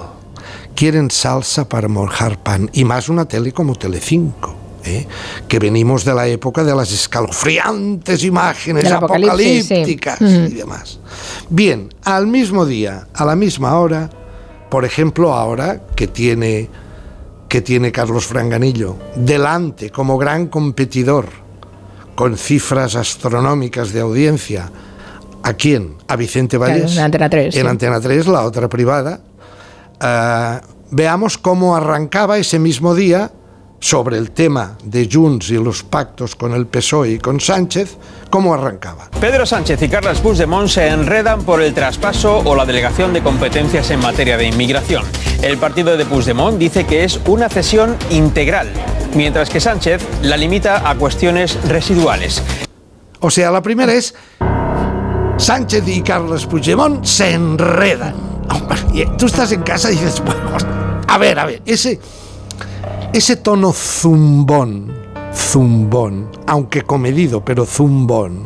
quieren 0.76 1.10
salsa 1.10 1.66
para 1.66 1.88
mojar 1.88 2.42
pan, 2.42 2.68
y 2.74 2.84
más 2.84 3.08
una 3.08 3.24
tele 3.24 3.52
como 3.52 3.74
Telecinco. 3.74 4.54
¿eh? 4.84 5.06
que 5.46 5.58
venimos 5.58 6.06
de 6.06 6.14
la 6.14 6.26
época 6.26 6.64
de 6.64 6.74
las 6.74 6.90
escalofriantes 6.90 8.24
imágenes 8.24 8.84
Del 8.84 8.94
apocalipsis, 8.94 9.66
sí. 9.66 9.74
apocalípticas 9.74 10.20
y 10.22 10.54
demás. 10.54 10.98
Bien, 11.50 11.88
al 12.04 12.26
mismo 12.26 12.64
día, 12.64 13.06
a 13.12 13.24
la 13.26 13.36
misma 13.36 13.78
hora, 13.78 14.08
por 14.70 14.86
ejemplo, 14.86 15.34
ahora 15.34 15.82
que 15.96 16.06
tiene 16.06 16.68
que 17.48 17.60
tiene 17.60 17.92
Carlos 17.92 18.26
Franganillo 18.26 18.96
delante 19.16 19.90
como 19.90 20.16
gran 20.16 20.46
competidor 20.46 21.26
con 22.20 22.36
cifras 22.36 22.96
astronómicas 22.96 23.94
de 23.94 24.00
audiencia 24.00 24.70
¿A 25.42 25.54
quién? 25.54 25.94
A 26.06 26.16
Vicente 26.16 26.58
Vallés. 26.58 26.98
en 26.98 27.02
Antena 27.02 27.30
3. 27.30 27.56
En 27.56 27.66
Antena 27.66 27.98
3, 27.98 28.26
la 28.26 28.42
otra 28.42 28.68
privada. 28.68 29.20
Eh, 29.98 30.60
veamos 30.90 31.38
cómo 31.38 31.74
arrancaba 31.74 32.36
ese 32.36 32.58
mismo 32.58 32.94
día 32.94 33.30
sobre 33.80 34.18
el 34.18 34.30
tema 34.30 34.76
de 34.84 35.08
Junts 35.10 35.50
y 35.50 35.54
los 35.54 35.82
pactos 35.82 36.36
con 36.36 36.52
el 36.52 36.66
PSOE 36.66 37.12
y 37.12 37.18
con 37.18 37.40
Sánchez, 37.40 37.96
cómo 38.28 38.54
arrancaba. 38.54 39.10
Pedro 39.20 39.46
Sánchez 39.46 39.82
y 39.82 39.88
Carles 39.88 40.20
Puigdemont 40.20 40.68
se 40.68 40.86
enredan 40.88 41.42
por 41.42 41.62
el 41.62 41.72
traspaso 41.72 42.38
o 42.38 42.54
la 42.54 42.66
delegación 42.66 43.12
de 43.14 43.22
competencias 43.22 43.90
en 43.90 44.00
materia 44.00 44.36
de 44.36 44.46
inmigración. 44.46 45.04
El 45.42 45.56
partido 45.56 45.96
de 45.96 46.04
Puigdemont 46.04 46.58
dice 46.58 46.84
que 46.84 47.04
es 47.04 47.18
una 47.26 47.48
cesión 47.48 47.96
integral, 48.10 48.68
mientras 49.14 49.48
que 49.48 49.60
Sánchez 49.60 50.06
la 50.22 50.36
limita 50.36 50.88
a 50.88 50.94
cuestiones 50.96 51.58
residuales. 51.66 52.42
O 53.20 53.30
sea, 53.30 53.50
la 53.50 53.62
primera 53.62 53.92
es 53.94 54.14
Sánchez 55.38 55.88
y 55.88 56.02
Carles 56.02 56.44
Puigdemont 56.44 57.04
se 57.04 57.32
enredan. 57.32 58.14
Tú 59.18 59.26
estás 59.26 59.52
en 59.52 59.62
casa 59.62 59.90
y 59.90 59.94
dices, 59.94 60.22
bueno, 60.22 60.40
a 61.06 61.18
ver, 61.18 61.38
a 61.38 61.46
ver, 61.46 61.62
ese 61.64 61.98
ese 63.12 63.36
tono 63.36 63.72
zumbón, 63.72 64.92
zumbón, 65.34 66.28
aunque 66.46 66.82
comedido, 66.82 67.44
pero 67.44 67.66
zumbón, 67.66 68.44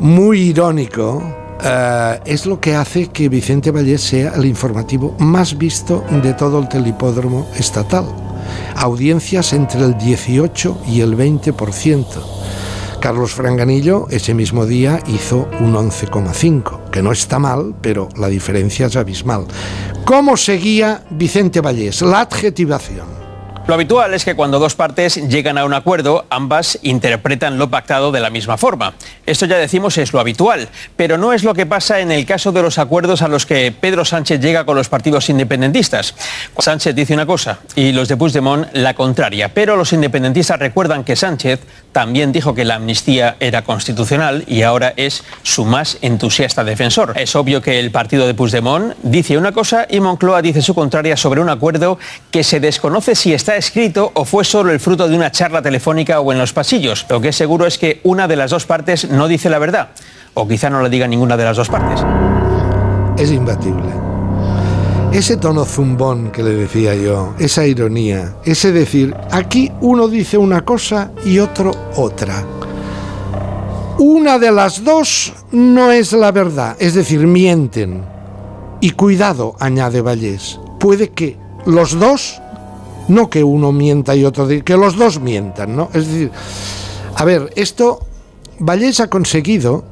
muy 0.00 0.40
irónico, 0.40 1.22
eh, 1.62 2.20
es 2.24 2.46
lo 2.46 2.60
que 2.60 2.74
hace 2.74 3.08
que 3.08 3.28
Vicente 3.28 3.70
Vallés 3.70 4.00
sea 4.00 4.32
el 4.36 4.46
informativo 4.46 5.14
más 5.18 5.58
visto 5.58 6.02
de 6.22 6.32
todo 6.32 6.60
el 6.60 6.68
telipódromo 6.68 7.46
estatal. 7.56 8.06
Audiencias 8.76 9.52
entre 9.52 9.82
el 9.84 9.98
18 9.98 10.78
y 10.86 11.02
el 11.02 11.16
20%. 11.16 12.04
Carlos 13.00 13.32
Franganillo 13.32 14.06
ese 14.10 14.34
mismo 14.34 14.64
día 14.64 15.00
hizo 15.08 15.46
un 15.60 15.74
11,5, 15.74 16.90
que 16.90 17.02
no 17.02 17.12
está 17.12 17.38
mal, 17.38 17.74
pero 17.82 18.08
la 18.16 18.28
diferencia 18.28 18.86
es 18.86 18.96
abismal. 18.96 19.46
¿Cómo 20.06 20.38
seguía 20.38 21.04
Vicente 21.10 21.60
Vallés? 21.60 22.00
La 22.00 22.20
adjetivación. 22.20 23.27
Lo 23.68 23.74
habitual 23.74 24.14
es 24.14 24.24
que 24.24 24.34
cuando 24.34 24.58
dos 24.58 24.74
partes 24.74 25.28
llegan 25.28 25.58
a 25.58 25.66
un 25.66 25.74
acuerdo, 25.74 26.24
ambas 26.30 26.78
interpretan 26.80 27.58
lo 27.58 27.68
pactado 27.68 28.10
de 28.10 28.18
la 28.18 28.30
misma 28.30 28.56
forma. 28.56 28.94
Esto 29.26 29.44
ya 29.44 29.58
decimos 29.58 29.98
es 29.98 30.14
lo 30.14 30.20
habitual, 30.20 30.70
pero 30.96 31.18
no 31.18 31.34
es 31.34 31.44
lo 31.44 31.52
que 31.52 31.66
pasa 31.66 32.00
en 32.00 32.10
el 32.10 32.24
caso 32.24 32.50
de 32.50 32.62
los 32.62 32.78
acuerdos 32.78 33.20
a 33.20 33.28
los 33.28 33.44
que 33.44 33.70
Pedro 33.70 34.06
Sánchez 34.06 34.40
llega 34.40 34.64
con 34.64 34.74
los 34.74 34.88
partidos 34.88 35.28
independentistas. 35.28 36.14
Sánchez 36.58 36.94
dice 36.94 37.12
una 37.12 37.26
cosa 37.26 37.58
y 37.74 37.92
los 37.92 38.08
de 38.08 38.16
Puigdemont 38.16 38.68
la 38.72 38.94
contraria, 38.94 39.52
pero 39.52 39.76
los 39.76 39.92
independentistas 39.92 40.58
recuerdan 40.58 41.04
que 41.04 41.14
Sánchez 41.14 41.60
también 41.98 42.30
dijo 42.30 42.54
que 42.54 42.64
la 42.64 42.76
amnistía 42.76 43.34
era 43.40 43.62
constitucional 43.62 44.44
y 44.46 44.62
ahora 44.62 44.92
es 44.96 45.24
su 45.42 45.64
más 45.64 45.98
entusiasta 46.00 46.62
defensor. 46.62 47.12
Es 47.16 47.34
obvio 47.34 47.60
que 47.60 47.80
el 47.80 47.90
partido 47.90 48.24
de 48.24 48.34
Puigdemont 48.34 48.94
dice 49.02 49.36
una 49.36 49.50
cosa 49.50 49.84
y 49.90 49.98
Moncloa 49.98 50.40
dice 50.40 50.62
su 50.62 50.76
contraria 50.76 51.16
sobre 51.16 51.40
un 51.40 51.48
acuerdo 51.48 51.98
que 52.30 52.44
se 52.44 52.60
desconoce 52.60 53.16
si 53.16 53.34
está 53.34 53.56
escrito 53.56 54.12
o 54.14 54.24
fue 54.24 54.44
solo 54.44 54.70
el 54.70 54.78
fruto 54.78 55.08
de 55.08 55.16
una 55.16 55.32
charla 55.32 55.60
telefónica 55.60 56.20
o 56.20 56.30
en 56.30 56.38
los 56.38 56.52
pasillos. 56.52 57.04
Lo 57.08 57.20
que 57.20 57.30
es 57.30 57.36
seguro 57.36 57.66
es 57.66 57.78
que 57.78 58.00
una 58.04 58.28
de 58.28 58.36
las 58.36 58.52
dos 58.52 58.64
partes 58.64 59.10
no 59.10 59.26
dice 59.26 59.50
la 59.50 59.58
verdad. 59.58 59.88
O 60.34 60.46
quizá 60.46 60.70
no 60.70 60.80
lo 60.80 60.88
diga 60.88 61.08
ninguna 61.08 61.36
de 61.36 61.42
las 61.42 61.56
dos 61.56 61.68
partes. 61.68 62.00
Es 63.16 63.32
imbatible. 63.32 64.07
Ese 65.12 65.38
tono 65.38 65.64
zumbón 65.64 66.30
que 66.30 66.42
le 66.42 66.50
decía 66.50 66.94
yo, 66.94 67.34
esa 67.38 67.66
ironía, 67.66 68.36
ese 68.44 68.72
decir, 68.72 69.16
aquí 69.30 69.72
uno 69.80 70.06
dice 70.06 70.36
una 70.36 70.64
cosa 70.64 71.10
y 71.24 71.38
otro 71.38 71.72
otra. 71.96 72.44
Una 73.98 74.38
de 74.38 74.52
las 74.52 74.84
dos 74.84 75.32
no 75.50 75.90
es 75.90 76.12
la 76.12 76.30
verdad, 76.30 76.76
es 76.78 76.94
decir, 76.94 77.26
mienten. 77.26 78.04
Y 78.80 78.90
cuidado, 78.90 79.56
añade 79.58 80.02
Vallés, 80.02 80.60
puede 80.78 81.08
que 81.10 81.36
los 81.66 81.98
dos 81.98 82.40
no 83.08 83.30
que 83.30 83.42
uno 83.42 83.72
mienta 83.72 84.14
y 84.14 84.24
otro, 84.24 84.46
que 84.46 84.76
los 84.76 84.96
dos 84.96 85.20
mientan, 85.20 85.74
¿no? 85.74 85.88
Es 85.94 86.06
decir, 86.06 86.30
a 87.16 87.24
ver, 87.24 87.50
esto, 87.56 88.00
Vallés 88.60 89.00
ha 89.00 89.08
conseguido 89.08 89.84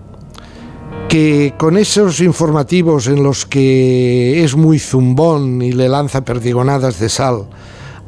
que 1.08 1.54
con 1.56 1.76
esos 1.76 2.20
informativos 2.20 3.06
en 3.06 3.22
los 3.22 3.46
que 3.46 4.42
es 4.42 4.56
muy 4.56 4.78
zumbón 4.78 5.62
y 5.62 5.72
le 5.72 5.88
lanza 5.88 6.24
perdigonadas 6.24 6.98
de 6.98 7.08
sal 7.08 7.46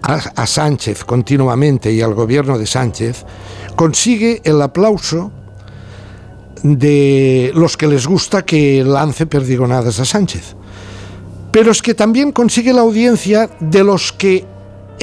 a, 0.03 0.47
Sánchez 0.47 1.05
continuamente 1.05 1.93
y 1.93 2.01
al 2.01 2.15
gobierno 2.15 2.59
de 2.59 2.67
Sánchez, 2.67 3.25
consigue 3.77 4.41
el 4.45 4.63
aplauso 4.63 5.33
de 6.63 7.53
los 7.55 7.77
que 7.77 7.87
les 7.87 8.07
gusta 8.07 8.45
que 8.45 8.85
lance 8.85 9.27
perdigonadas 9.27 10.01
a 10.01 10.05
Sánchez. 10.05 10.57
Pero 11.53 11.71
es 11.71 11.83
que 11.83 11.95
también 11.95 12.33
consigue 12.33 12.73
la 12.73 12.83
audiencia 12.83 13.51
de 13.61 13.85
los 13.85 14.13
que 14.13 14.45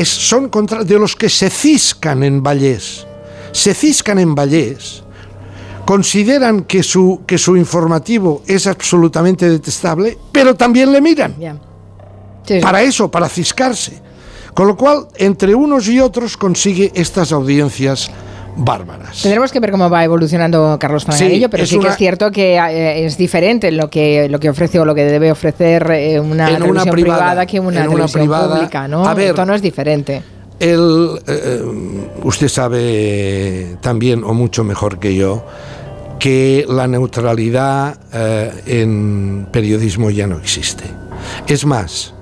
son 0.03 0.49
contra, 0.49 0.83
de 0.83 0.99
los 0.99 1.15
que 1.15 1.29
se 1.29 1.49
ciscan 1.49 2.23
en 2.23 2.43
Vallés. 2.43 3.05
Se 3.51 3.73
ciscan 3.73 4.19
en 4.19 4.35
Vallés, 4.35 5.04
consideran 5.85 6.63
que 6.63 6.83
su, 6.83 7.21
que 7.25 7.37
su 7.37 7.55
informativo 7.55 8.41
es 8.47 8.67
absolutamente 8.67 9.49
detestable, 9.49 10.17
pero 10.31 10.55
también 10.55 10.91
le 10.91 11.01
miran. 11.01 11.35
Para 12.61 12.81
eso, 12.81 13.09
para 13.09 13.29
ciscarse. 13.29 14.01
Con 14.53 14.67
lo 14.67 14.75
cual, 14.77 15.07
entre 15.17 15.53
unos 15.53 15.87
y 15.87 15.99
otros 15.99 16.37
consigue 16.37 16.91
estas 16.95 17.31
audiencias 17.31 18.09
bárbaras. 18.55 19.21
Tendremos 19.21 19.51
que 19.51 19.59
ver 19.59 19.71
cómo 19.71 19.89
va 19.89 20.03
evolucionando 20.03 20.77
Carlos 20.79 21.03
Franganillo, 21.03 21.49
pero 21.49 21.65
sí 21.65 21.77
que 21.77 21.89
es 21.89 21.97
cierto 21.97 22.31
que 22.31 22.55
eh, 22.55 23.05
es 23.05 23.17
diferente 23.17 23.71
lo 23.71 23.89
que, 23.89 24.29
lo 24.29 24.39
que 24.39 24.49
ofrece 24.49 24.79
o 24.79 24.85
lo 24.85 24.95
que 24.95 25.03
debe 25.03 25.31
ofrecer 25.31 25.91
eh, 25.91 26.19
una 26.19 26.47
televisión 26.47 26.89
privada, 26.89 27.45
que 27.45 27.59
una, 27.59 27.83
televisión 27.83 28.29
pública, 28.29 28.87
¿no? 28.87 29.11
el 29.11 29.33
tono 29.33 29.53
es 29.53 29.61
diferente. 29.61 30.23
El, 30.57 31.19
eh, 31.27 31.61
usted 32.23 32.47
sabe 32.47 33.75
también, 33.81 34.23
o 34.23 34.33
mucho 34.33 34.63
mejor 34.63 34.99
que 34.99 35.13
yo, 35.13 35.43
que 36.19 36.65
la 36.67 36.87
neutralidad 36.87 37.99
en 38.65 39.47
periodismo 39.51 40.09
ya 40.09 40.27
no 40.27 40.37
existe. 40.37 40.85
Es 41.47 41.65
más, 41.65 42.13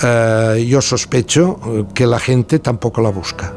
yo 0.00 0.80
sospecho 0.80 1.86
que 1.94 2.06
la 2.06 2.18
gente 2.18 2.58
tampoco 2.58 3.00
la 3.00 3.10
busca. 3.10 3.52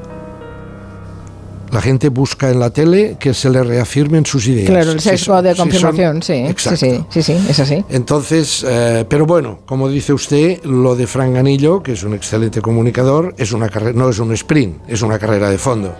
La 1.71 1.81
gente 1.81 2.09
busca 2.09 2.49
en 2.49 2.59
la 2.59 2.69
tele 2.69 3.17
que 3.19 3.33
se 3.33 3.49
le 3.49 3.61
reafirmen 3.61 4.25
sus 4.25 4.47
ideas. 4.47 4.69
Claro, 4.69 4.91
el 4.91 5.01
sesgo 5.01 5.41
de 5.41 5.55
confirmación, 5.55 6.23
sí, 6.23 6.45
sí, 6.55 7.03
sí, 7.09 7.21
sí, 7.21 7.37
es 7.49 7.59
así. 7.59 7.83
Entonces, 7.89 8.65
eh, 8.67 9.05
pero 9.07 9.25
bueno, 9.25 9.59
como 9.65 9.89
dice 9.89 10.13
usted, 10.13 10.63
lo 10.63 10.95
de 10.95 11.07
Frank 11.07 11.33
Ganillo, 11.33 11.83
que 11.83 11.91
es 11.93 12.03
un 12.03 12.13
excelente 12.13 12.61
comunicador, 12.61 13.35
es 13.37 13.51
una 13.51 13.67
no 13.93 14.09
es 14.09 14.19
un 14.19 14.31
sprint, 14.33 14.77
es 14.87 15.01
una 15.01 15.19
carrera 15.19 15.49
de 15.49 15.57
fondo. 15.57 15.93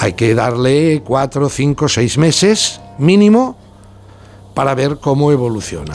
Hay 0.00 0.12
que 0.12 0.32
darle 0.32 1.02
cuatro, 1.04 1.48
cinco, 1.48 1.88
seis 1.88 2.18
meses 2.18 2.80
mínimo 2.98 3.56
para 4.54 4.72
ver 4.76 4.98
cómo 5.00 5.32
evoluciona. 5.32 5.92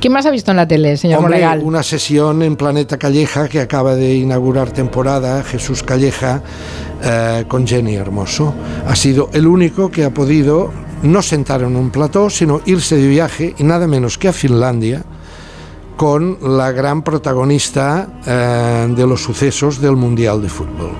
¿Qué 0.00 0.10
más 0.10 0.26
ha 0.26 0.32
visto 0.32 0.50
en 0.50 0.56
la 0.56 0.66
tele, 0.66 0.96
señor 0.96 1.20
Hombre, 1.20 1.46
Una 1.62 1.84
sesión 1.84 2.42
en 2.42 2.56
Planeta 2.56 2.98
Calleja 2.98 3.48
que 3.48 3.60
acaba 3.60 3.94
de 3.94 4.16
inaugurar 4.16 4.72
temporada, 4.72 5.44
Jesús 5.44 5.84
Calleja, 5.84 6.42
eh, 7.00 7.44
con 7.46 7.64
Jenny 7.64 7.94
Hermoso. 7.94 8.52
Ha 8.88 8.96
sido 8.96 9.30
el 9.32 9.46
único 9.46 9.88
que 9.88 10.04
ha 10.04 10.10
podido 10.10 10.72
no 11.04 11.22
sentar 11.22 11.62
en 11.62 11.76
un 11.76 11.90
plató, 11.90 12.30
sino 12.30 12.60
irse 12.66 12.96
de 12.96 13.06
viaje 13.06 13.54
y 13.56 13.62
nada 13.62 13.86
menos 13.86 14.18
que 14.18 14.26
a 14.26 14.32
Finlandia 14.32 15.04
con 15.96 16.38
la 16.58 16.72
gran 16.72 17.02
protagonista 17.02 18.08
eh, 18.26 18.88
de 18.96 19.06
los 19.06 19.22
sucesos 19.22 19.80
del 19.80 19.94
Mundial 19.94 20.42
de 20.42 20.48
Fútbol. 20.48 20.90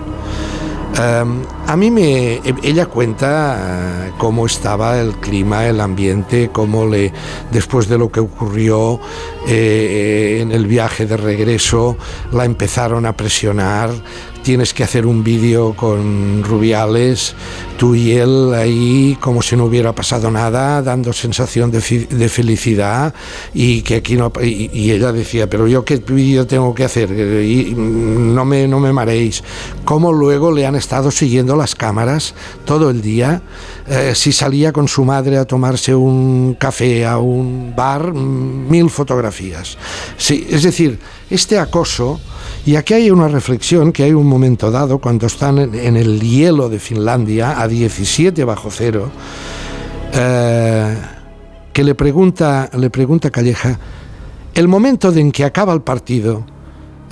Em, 0.96 1.42
a 1.66 1.76
mí 1.76 1.90
me, 1.90 2.40
ella 2.62 2.86
cuenta 2.86 4.06
eh, 4.06 4.12
cómo 4.16 4.46
estaba 4.46 5.00
el 5.00 5.14
clima, 5.14 5.66
el 5.66 5.80
ambiente, 5.80 6.50
cómo 6.52 6.86
le, 6.86 7.12
después 7.50 7.88
de 7.88 7.98
lo 7.98 8.12
que 8.12 8.20
ocurrió 8.20 9.00
eh, 9.48 10.38
en 10.40 10.52
el 10.52 10.66
viaje 10.68 11.06
de 11.06 11.16
regreso, 11.16 11.96
la 12.30 12.44
empezaron 12.44 13.06
a 13.06 13.16
presionar, 13.16 13.90
tienes 14.44 14.72
que 14.72 14.84
hacer 14.84 15.04
un 15.04 15.24
vídeo 15.24 15.74
con 15.74 16.44
Rubiales, 16.44 17.34
tú 17.76 17.94
y 17.94 18.12
él 18.12 18.52
ahí 18.54 19.16
como 19.20 19.42
si 19.42 19.56
no 19.56 19.64
hubiera 19.64 19.92
pasado 19.94 20.30
nada, 20.30 20.82
dando 20.82 21.12
sensación 21.12 21.70
de, 21.70 21.80
felicidad 22.28 23.14
y 23.52 23.82
que 23.82 23.96
aquí 23.96 24.16
no 24.16 24.32
y, 24.42 24.90
ella 24.90 25.12
decía, 25.12 25.48
pero 25.48 25.66
yo 25.66 25.84
qué 25.84 25.96
vídeo 25.96 26.46
tengo 26.46 26.74
que 26.74 26.84
hacer 26.84 27.10
y 27.10 27.74
no 27.74 28.44
me 28.44 28.68
no 28.68 28.80
me 28.80 28.92
mareéis. 28.92 29.42
Cómo 29.84 30.12
luego 30.12 30.52
le 30.52 30.66
han 30.66 30.76
estado 30.76 31.10
siguiendo 31.10 31.56
las 31.56 31.74
cámaras 31.74 32.34
todo 32.64 32.90
el 32.90 33.02
día, 33.02 33.42
eh, 33.86 34.12
si 34.14 34.32
salía 34.32 34.72
con 34.72 34.88
su 34.88 35.04
madre 35.04 35.38
a 35.38 35.44
tomarse 35.44 35.94
un 35.94 36.56
café 36.58 37.06
a 37.06 37.18
un 37.18 37.74
bar, 37.76 38.12
mil 38.12 38.88
fotografías. 38.90 39.76
Sí, 40.16 40.46
es 40.50 40.62
decir, 40.62 40.98
este 41.30 41.58
acoso 41.58 42.20
y 42.66 42.76
aquí 42.76 42.94
hay 42.94 43.10
una 43.10 43.28
reflexión 43.28 43.92
que 43.92 44.04
hay 44.04 44.12
un 44.12 44.26
momento 44.26 44.70
dado 44.70 44.98
cuando 44.98 45.26
están 45.26 45.58
en, 45.58 45.96
el 45.96 46.20
hielo 46.20 46.70
de 46.70 46.78
Finlandia 46.78 47.60
a 47.64 47.68
17 47.68 48.44
bajo 48.44 48.70
cero. 48.70 49.10
Eh, 50.12 50.96
que 51.72 51.82
le 51.82 51.94
pregunta, 51.94 52.70
le 52.78 52.88
pregunta 52.88 53.30
Calleja, 53.30 53.78
el 54.54 54.68
momento 54.68 55.12
en 55.12 55.32
que 55.32 55.44
acaba 55.44 55.72
el 55.72 55.82
partido 55.82 56.46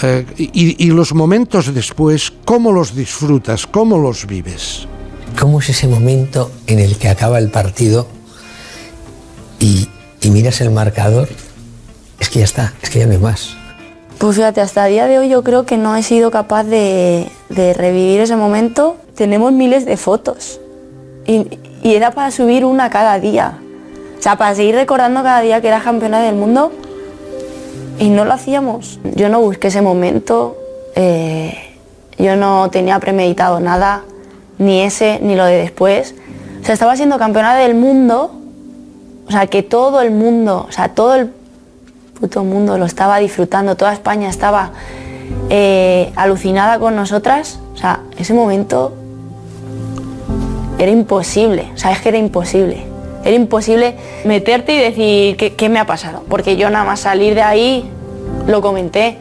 eh, 0.01 0.25
y, 0.37 0.87
y 0.87 0.91
los 0.91 1.13
momentos 1.13 1.75
después, 1.75 2.33
¿cómo 2.45 2.71
los 2.71 2.95
disfrutas? 2.95 3.67
¿Cómo 3.67 3.99
los 3.99 4.27
vives? 4.27 4.87
¿Cómo 5.39 5.61
es 5.61 5.71
ese 5.71 5.89
momento 5.89 6.51
en 6.67 6.79
el 6.79 6.97
que 6.97 7.09
acaba 7.09 7.39
el 7.39 7.51
partido 7.51 8.07
y, 9.59 9.89
y 10.21 10.31
miras 10.31 10.61
el 10.61 10.71
marcador? 10.71 11.29
Es 12.21 12.29
que 12.29 12.39
ya 12.41 12.45
está, 12.45 12.75
es 12.83 12.91
que 12.91 13.01
ya 13.01 13.07
no 13.07 13.13
hay 13.13 13.19
más. 13.19 13.57
Pues 14.19 14.37
fíjate, 14.37 14.61
hasta 14.61 14.87
el 14.87 14.93
día 14.93 15.07
de 15.09 15.19
hoy 15.19 15.29
yo 15.29 15.43
creo 15.43 15.67
que 15.67 15.77
no 15.77 15.97
he 15.97 16.05
sido 16.05 16.31
capaz 16.31 16.63
de, 16.63 17.29
de 17.49 17.75
revivir 17.75 18.21
ese 18.21 18.37
momento. 18.37 18.97
Tenemos 19.15 19.53
miles 19.53 19.85
de 19.85 19.97
fotos 19.97 20.61
y, 21.27 21.47
era 21.85 22.13
para 22.13 22.31
subir 22.31 22.65
una 22.65 22.91
cada 22.91 23.19
día. 23.19 23.59
O 24.19 24.23
sea, 24.23 24.37
para 24.37 24.55
seguir 24.55 24.75
recordando 24.77 25.23
cada 25.23 25.41
día 25.41 25.61
que 25.61 25.69
era 25.69 25.81
campeona 25.81 26.21
del 26.21 26.37
mundo 26.37 26.71
y 27.99 28.09
no 28.09 28.25
lo 28.25 28.33
hacíamos. 28.33 29.01
Yo 29.17 29.29
no 29.29 29.41
busqué 29.41 29.69
ese 29.69 29.83
momento, 29.83 30.57
eh, 30.95 31.55
yo 32.19 32.37
no 32.37 32.71
tenía 32.71 32.99
premeditado 33.01 33.59
nada, 33.59 34.05
ni 34.59 34.81
ese 34.81 35.19
ni 35.21 35.35
lo 35.35 35.45
de 35.45 35.57
después. 35.57 36.15
O 36.61 36.65
sea, 36.65 36.75
estaba 36.75 36.95
siendo 36.97 37.19
campeona 37.19 37.57
del 37.57 37.75
mundo, 37.75 38.31
o 39.27 39.31
sea, 39.31 39.49
que 39.49 39.65
todo 39.65 40.01
el 40.01 40.13
mundo, 40.13 40.67
o 40.69 40.73
sea, 40.73 40.91
todo 40.91 41.17
el 41.17 41.33
puto 42.21 42.45
mundo 42.45 42.79
lo 42.79 42.87
estaba 42.87 43.19
disfrutando, 43.19 43.77
toda 43.77 43.93
España 43.93 44.29
estaba 44.29 44.71
eh, 45.51 46.13
alucinada 46.15 46.79
con 46.79 46.95
nosotras. 46.95 47.59
O 47.75 47.77
sea, 47.77 48.01
ese 48.17 48.35
momento 48.35 48.93
era 50.83 50.93
imposible, 50.93 51.69
o 51.75 51.79
sea, 51.79 51.93
es 51.93 52.01
que 52.01 52.09
era 52.09 52.19
imposible. 52.19 52.85
Era 53.25 53.37
imposible 53.37 53.95
meterte 54.25 54.75
y 54.75 54.79
decir 54.79 55.37
¿qué, 55.37 55.69
me 55.69 55.79
ha 55.79 55.87
pasado, 55.87 56.25
porque 56.29 56.57
yo 56.57 56.71
nada 56.71 56.85
más 56.85 57.01
salir 57.01 57.35
de 57.35 57.43
ahí 57.43 57.85
lo 58.49 58.61
comenté, 58.63 59.17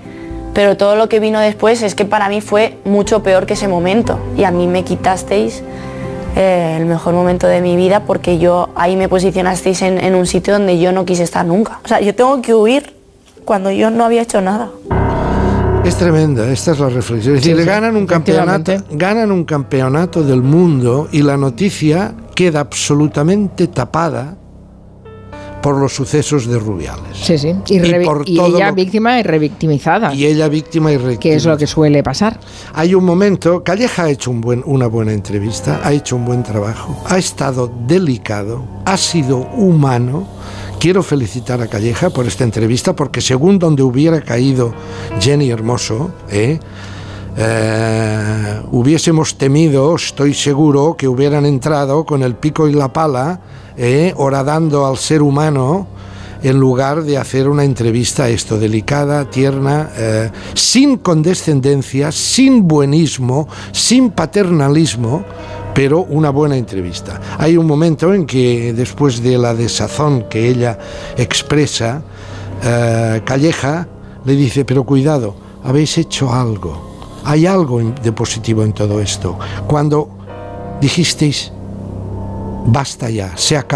pero 0.53 0.75
todo 0.75 0.95
lo 0.95 1.07
que 1.07 1.19
vino 1.19 1.39
después 1.39 1.83
es 1.83 1.93
que 1.93 2.03
para 2.03 2.27
mí 2.27 2.41
fue 2.41 2.77
mucho 2.83 3.21
peor 3.21 3.45
que 3.45 3.53
ese 3.53 3.67
momento 3.67 4.17
y 4.35 4.43
a 4.43 4.51
mí 4.51 4.65
me 4.65 4.83
quitasteis 4.83 5.61
eh, 6.35 6.77
el 6.79 6.87
mejor 6.87 7.13
momento 7.13 7.45
de 7.45 7.61
mi 7.61 7.75
vida 7.75 8.01
porque 8.01 8.39
yo 8.39 8.69
ahí 8.75 8.95
me 8.95 9.07
posicionasteis 9.07 9.83
en 9.83 10.15
un 10.15 10.25
sitio 10.25 10.53
donde 10.53 10.79
yo 10.79 10.91
no 10.91 11.05
quise 11.05 11.23
estar 11.23 11.45
nunca. 11.45 11.79
O 11.85 11.87
sea, 11.87 12.01
yo 12.01 12.15
tengo 12.15 12.41
que 12.41 12.55
huir 12.55 12.95
cuando 13.45 13.69
yo 13.69 13.91
no 13.91 14.03
había 14.03 14.23
hecho 14.23 14.41
nada. 14.41 14.71
Es 15.83 15.95
tremenda, 15.97 16.47
esta 16.51 16.71
es 16.71 16.79
la 16.79 16.89
reflexión. 16.89 17.35
Es 17.35 17.41
decir, 17.41 17.55
Sí, 17.57 17.63
sí, 17.63 17.67
ganan, 17.67 17.95
un 17.95 18.05
campeonato, 18.05 18.73
ganan 18.91 19.31
un 19.31 19.43
campeonato 19.45 20.23
del 20.23 20.41
mundo 20.43 21.07
y 21.11 21.21
la 21.23 21.38
noticia 21.38 22.13
queda 22.35 22.59
absolutamente 22.61 23.67
tapada 23.67 24.38
por 25.61 25.77
los 25.77 25.93
sucesos 25.93 26.47
de 26.47 26.57
Rubiales. 26.59 27.03
Sí, 27.13 27.38
sí. 27.38 27.55
Y, 27.67 27.77
Y 27.79 28.05
por 28.05 28.23
y 28.25 28.35
todo 28.35 28.55
ella 28.57 28.69
lo- 28.69 28.75
víctima 28.75 29.19
y 29.19 29.23
revictimizada, 29.23 30.13
Y 30.13 30.25
ella 30.25 30.47
víctima 30.50 30.91
y 30.91 31.17
que 31.17 31.35
es 31.35 31.45
lo 31.45 31.57
que 31.57 31.67
suele 31.67 32.01
pasar. 32.03 32.39
Hay 32.73 32.93
un 32.95 33.03
momento, 33.03 33.63
Calleja 33.63 34.03
ha 34.03 34.09
hecho 34.09 34.31
un 34.31 34.41
buen, 34.41 34.63
una 34.65 34.88
buena 34.88 35.13
entrevista, 35.13 35.79
ha 35.83 35.91
hecho 35.93 36.15
un 36.15 36.25
buen 36.25 36.41
trabajo, 36.43 36.95
ha 37.07 37.17
estado 37.17 37.71
delicado, 37.88 38.63
ha 38.85 38.97
sido 38.97 39.38
humano. 39.55 40.27
Quiero 40.81 41.03
felicitar 41.03 41.61
a 41.61 41.67
Calleja 41.67 42.09
por 42.09 42.25
esta 42.25 42.43
entrevista 42.43 42.95
porque 42.95 43.21
según 43.21 43.59
donde 43.59 43.83
hubiera 43.83 44.19
caído 44.21 44.73
Jenny 45.19 45.51
Hermoso, 45.51 46.09
¿eh? 46.27 46.59
Eh, 47.38 48.61
hubiésemos 48.71 49.38
temido, 49.38 49.95
estoy 49.95 50.33
seguro, 50.33 50.95
que 50.97 51.07
hubieran 51.07 51.45
entrado 51.45 52.03
con 52.03 52.23
el 52.23 52.33
pico 52.33 52.67
y 52.67 52.73
la 52.73 52.91
pala, 52.91 53.41
¿eh? 53.77 54.11
horadando 54.17 54.87
al 54.87 54.98
ser 54.98 55.22
humano 55.22 55.85
en 56.41 56.59
lugar 56.59 57.03
de 57.03 57.20
hacer 57.20 57.48
una 57.48 57.63
entrevista 57.63 58.27
esto 58.29 58.57
delicada, 58.57 59.29
tierna, 59.29 59.91
eh, 59.96 60.31
sin 60.55 60.98
condescendencia, 60.98 62.11
sin 62.11 62.67
buenismo, 62.67 63.48
sin 63.72 64.09
paternalismo, 64.09 65.24
pero 65.74 66.01
una 66.03 66.29
buena 66.29 66.55
entrevista. 66.55 67.20
Hay 67.38 67.57
un 67.57 67.66
momento 67.66 68.14
en 68.14 68.25
que 68.25 68.74
después 68.74 69.22
de 69.22 69.38
la 69.38 69.53
desazón 69.53 70.25
que 70.29 70.50
ella 70.50 70.77
expresa, 71.18 72.01
eh, 72.64 73.22
Calleja 73.24 73.88
le 74.25 74.36
dice, 74.36 74.66
pero 74.66 74.84
cuidado, 74.84 75.36
habéis 75.64 75.98
hecho 75.98 76.34
algo, 76.34 77.22
hay 77.24 77.46
algo 77.46 77.79
de 77.81 78.12
positivo 78.12 78.64
en 78.64 78.74
todo 78.74 79.00
esto. 79.00 79.38
Cuando 79.68 80.10
dijisteis, 80.79 81.51
basta 82.66 83.10
ya, 83.10 83.34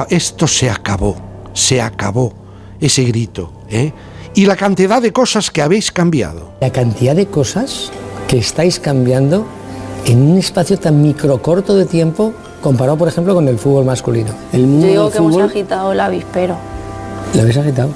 esto 0.09 0.47
se 0.47 0.69
acabó, 0.69 1.15
se 1.53 1.81
acabó, 1.81 2.33
ese 2.79 3.03
grito, 3.05 3.51
¿eh? 3.69 3.93
Y 4.33 4.45
la 4.45 4.57
cantidad 4.57 5.01
de 5.01 5.13
cosas 5.13 5.49
que 5.49 5.61
habéis 5.61 5.93
cambiado. 5.93 6.55
La 6.59 6.71
cantidad 6.71 7.15
de 7.15 7.27
cosas 7.27 7.89
que 8.27 8.37
estáis 8.37 8.81
cambiando 8.81 9.45
en 10.05 10.21
un 10.21 10.37
espacio 10.37 10.77
tan 10.77 11.01
microcorto 11.01 11.75
de 11.75 11.85
tiempo 11.85 12.33
comparado, 12.61 12.97
por 12.97 13.07
ejemplo, 13.07 13.33
con 13.33 13.47
el 13.47 13.57
fútbol 13.57 13.85
masculino. 13.85 14.31
El 14.53 14.67
mundo 14.67 14.85
Yo 14.87 14.91
digo 14.91 15.03
del 15.05 15.11
que 15.11 15.17
hemos 15.17 15.41
agitado 15.51 15.91
el 15.91 15.99
avispero. 15.99 16.55
lo 17.33 17.41
habéis 17.41 17.57
agitado. 17.57 17.89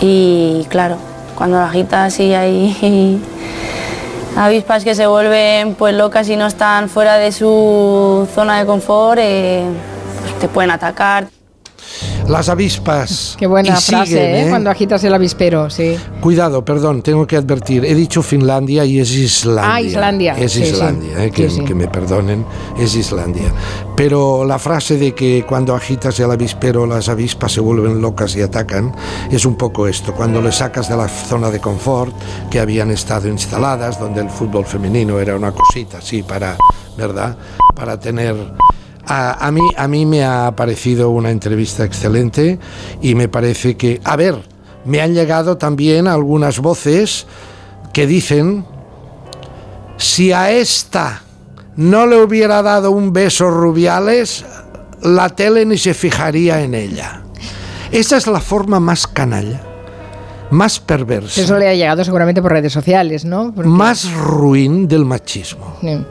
Y 0.00 0.66
claro, 0.68 0.96
cuando 1.36 1.58
lo 1.58 1.64
agitas 1.64 2.18
y 2.20 2.34
hay 2.34 3.20
avispas 4.36 4.84
que 4.84 4.94
se 4.94 5.06
vuelven 5.06 5.74
pues 5.74 5.94
locas 5.94 6.28
y 6.28 6.36
no 6.36 6.46
están 6.46 6.88
fuera 6.88 7.16
de 7.16 7.32
su 7.32 8.28
zona 8.34 8.58
de 8.58 8.66
confort, 8.66 9.18
eh, 9.22 9.64
pues 10.22 10.38
te 10.38 10.48
pueden 10.48 10.70
atacar. 10.70 11.28
Las 12.28 12.48
avispas. 12.48 13.36
Qué 13.38 13.46
buena 13.46 13.68
y 13.68 13.80
frase, 13.80 14.06
siguen, 14.06 14.22
¿eh? 14.24 14.46
¿eh? 14.46 14.48
Cuando 14.48 14.68
agitas 14.68 15.02
el 15.04 15.14
avispero, 15.14 15.70
sí. 15.70 15.96
Cuidado, 16.20 16.64
perdón, 16.64 17.02
tengo 17.02 17.24
que 17.26 17.36
advertir. 17.36 17.84
He 17.84 17.94
dicho 17.94 18.20
Finlandia 18.20 18.84
y 18.84 18.98
es 18.98 19.12
Islandia. 19.12 19.74
Ah, 19.74 19.80
Islandia. 19.80 20.34
Es 20.36 20.52
Sí, 20.52 20.64
sí. 20.64 20.70
Islandia, 20.72 21.24
eh, 21.24 21.30
que, 21.30 21.48
Sí, 21.48 21.56
sí. 21.58 21.64
que 21.64 21.74
me 21.74 21.86
perdonen, 21.86 22.44
es 22.78 22.96
Islandia. 22.96 23.52
Pero 23.94 24.44
la 24.44 24.58
frase 24.58 24.98
de 24.98 25.14
que 25.14 25.44
cuando 25.48 25.74
agitas 25.74 26.18
el 26.18 26.30
avispero 26.30 26.84
las 26.84 27.08
avispas 27.08 27.52
se 27.52 27.60
vuelven 27.60 28.00
locas 28.02 28.34
y 28.36 28.42
atacan 28.42 28.92
es 29.30 29.46
un 29.46 29.54
poco 29.54 29.86
esto. 29.86 30.12
Cuando 30.12 30.42
le 30.42 30.50
sacas 30.50 30.88
de 30.88 30.96
la 30.96 31.08
zona 31.08 31.50
de 31.50 31.60
confort 31.60 32.12
que 32.50 32.58
habían 32.58 32.90
estado 32.90 33.28
instaladas, 33.28 34.00
donde 34.00 34.20
el 34.20 34.30
fútbol 34.30 34.66
femenino 34.66 35.20
era 35.20 35.36
una 35.36 35.52
cosita 35.52 35.98
así 35.98 36.22
para, 36.24 36.56
¿verdad? 36.96 37.36
Para 37.74 38.00
tener 38.00 38.34
a, 39.06 39.46
a 39.46 39.50
mí, 39.52 39.60
a 39.76 39.88
mí 39.88 40.04
me 40.06 40.24
ha 40.24 40.54
parecido 40.56 41.10
una 41.10 41.30
entrevista 41.30 41.84
excelente 41.84 42.58
y 43.00 43.14
me 43.14 43.28
parece 43.28 43.76
que, 43.76 44.00
a 44.04 44.16
ver, 44.16 44.36
me 44.84 45.00
han 45.00 45.14
llegado 45.14 45.56
también 45.58 46.06
algunas 46.08 46.58
voces 46.60 47.26
que 47.92 48.06
dicen, 48.06 48.64
si 49.96 50.32
a 50.32 50.50
esta 50.50 51.22
no 51.76 52.06
le 52.06 52.16
hubiera 52.22 52.62
dado 52.62 52.90
un 52.90 53.12
beso 53.12 53.50
Rubiales, 53.50 54.44
la 55.02 55.28
tele 55.30 55.64
ni 55.64 55.78
se 55.78 55.94
fijaría 55.94 56.60
en 56.62 56.74
ella. 56.74 57.22
Esa 57.92 58.16
es 58.16 58.26
la 58.26 58.40
forma 58.40 58.80
más 58.80 59.06
canalla, 59.06 59.60
más 60.50 60.80
perversa, 60.80 61.40
Eso 61.40 61.56
le 61.58 61.68
ha 61.68 61.74
llegado 61.74 62.02
seguramente 62.04 62.42
por 62.42 62.52
redes 62.52 62.72
sociales, 62.72 63.24
¿no? 63.24 63.52
Porque- 63.54 63.68
más 63.68 64.12
ruin 64.12 64.88
del 64.88 65.04
machismo. 65.04 65.76
Sí. 65.80 66.04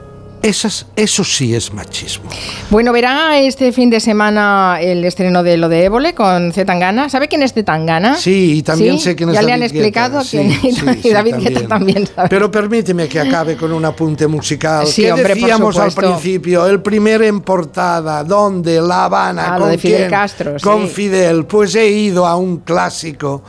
Esas, 0.46 0.86
eso 0.96 1.24
sí 1.24 1.56
es 1.56 1.74
machismo. 1.74 2.30
Bueno, 2.70 2.94
verá 2.94 3.40
este 3.40 3.72
fin 3.72 3.90
de 3.90 4.00
semana 4.00 4.78
el 4.80 5.04
estreno 5.04 5.42
de 5.42 5.58
lo 5.58 5.70
de 5.70 5.86
Évole 5.86 6.14
con 6.14 6.52
Z 6.54 6.66
Tangana. 6.66 7.10
¿Sabe 7.10 7.28
quién 7.28 7.42
es 7.42 7.52
Z 7.54 7.64
Tangana? 7.66 8.16
Sí, 8.16 8.58
y 8.58 8.62
también 8.62 9.00
sé 9.00 9.16
quién 9.16 9.30
es 9.30 9.36
Ya 9.36 9.42
le 9.42 9.54
han 9.54 9.64
explicado 9.64 10.20
Guetta. 10.20 10.30
quién 10.30 10.52
Sí, 10.52 10.68
y 10.68 10.72
sí, 10.72 10.86
sí, 11.02 11.10
David 11.12 11.38
Guetta 11.40 11.68
también 11.68 12.06
sabe. 12.06 12.30
Pero 12.30 12.52
permíteme 12.52 13.08
que 13.08 13.20
acabe 13.20 13.58
con 13.58 13.74
un 13.74 13.86
apunte 13.86 14.28
musical. 14.28 14.86
Sí, 14.86 15.02
¿Qué 15.02 15.12
hombre, 15.14 15.30
por 15.30 15.36
decíamos 15.36 15.78
al 15.80 15.92
principio? 15.94 16.68
El 16.68 16.80
primer 16.80 17.24
en 17.24 17.42
portada, 17.42 18.24
¿dónde? 18.24 18.80
La 18.82 19.06
Habana, 19.06 19.48
Ah, 19.48 19.58
lo 19.58 19.64
¿con 19.64 19.72
de 19.72 19.78
Fidel 19.80 19.98
quién? 19.98 20.10
Castro, 20.12 20.56
Con 20.62 20.84
sí. 20.88 20.94
Fidel. 20.94 21.46
Pues 21.46 21.74
he 21.74 21.88
ido 21.90 22.28
a 22.28 22.36
un 22.36 22.58
clásico 22.58 23.42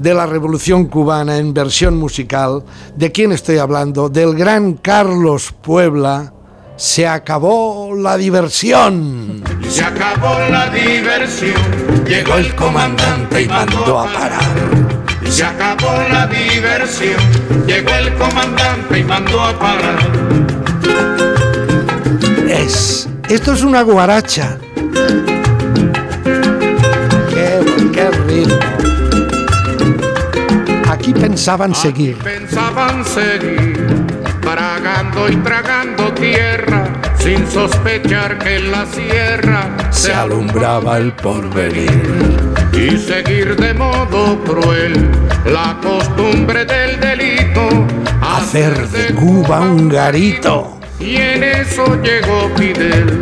de 0.00 0.14
la 0.14 0.24
Revolución 0.24 0.86
Cubana 0.86 1.36
en 1.36 1.52
versión 1.52 1.96
musical. 1.98 2.64
¿De 2.96 3.12
quién 3.12 3.32
estoy 3.32 3.58
hablando? 3.58 4.08
Del 4.08 4.34
gran 4.34 4.74
Carlos 4.74 5.54
Puebla. 5.60 6.32
Se 6.76 7.06
acabó 7.06 7.94
la 7.94 8.16
diversión. 8.16 9.44
Se 9.68 9.84
acabó 9.84 10.38
la 10.50 10.70
diversión, 10.70 11.60
llegó 12.06 12.36
el 12.36 12.54
comandante 12.54 13.42
y 13.42 13.48
mandó 13.48 14.00
a 14.00 14.06
parar. 14.10 14.40
Se 15.28 15.44
acabó 15.44 16.08
la 16.08 16.26
diversión, 16.26 17.20
llegó 17.66 17.94
el 17.94 18.14
comandante 18.14 18.98
y 18.98 19.04
mandó 19.04 19.42
a 19.42 19.58
parar. 19.58 19.98
Es. 22.48 23.06
Esto 23.28 23.52
es 23.52 23.62
una 23.62 23.82
guaracha. 23.82 24.58
Qué, 27.28 27.60
qué 27.92 28.10
ritmo. 28.26 28.69
Aquí 31.30 31.36
pensaban 31.36 31.74
seguir. 31.76 32.18
Pensaban 32.18 33.04
seguir, 33.04 33.86
tragando 34.40 35.28
y 35.28 35.36
tragando 35.36 36.12
tierra, 36.14 36.88
sin 37.18 37.46
sospechar 37.48 38.36
que 38.38 38.56
en 38.56 38.72
la 38.72 38.84
sierra 38.86 39.68
Se 39.90 40.12
alumbraba 40.12 40.98
el 40.98 41.12
porvenir. 41.12 42.02
y 42.72 42.98
seguir 42.98 43.54
de 43.54 43.74
modo 43.74 44.42
cruel 44.42 45.08
la 45.44 45.78
costumbre 45.80 46.64
del 46.64 46.98
delito. 46.98 47.68
Hacer 48.20 48.88
de 48.88 49.14
Cuba 49.14 49.60
un 49.60 49.88
garito. 49.88 50.79
Y 51.00 51.16
en 51.16 51.42
eso 51.42 51.84
llegó 52.02 52.50
Fidel. 52.56 53.20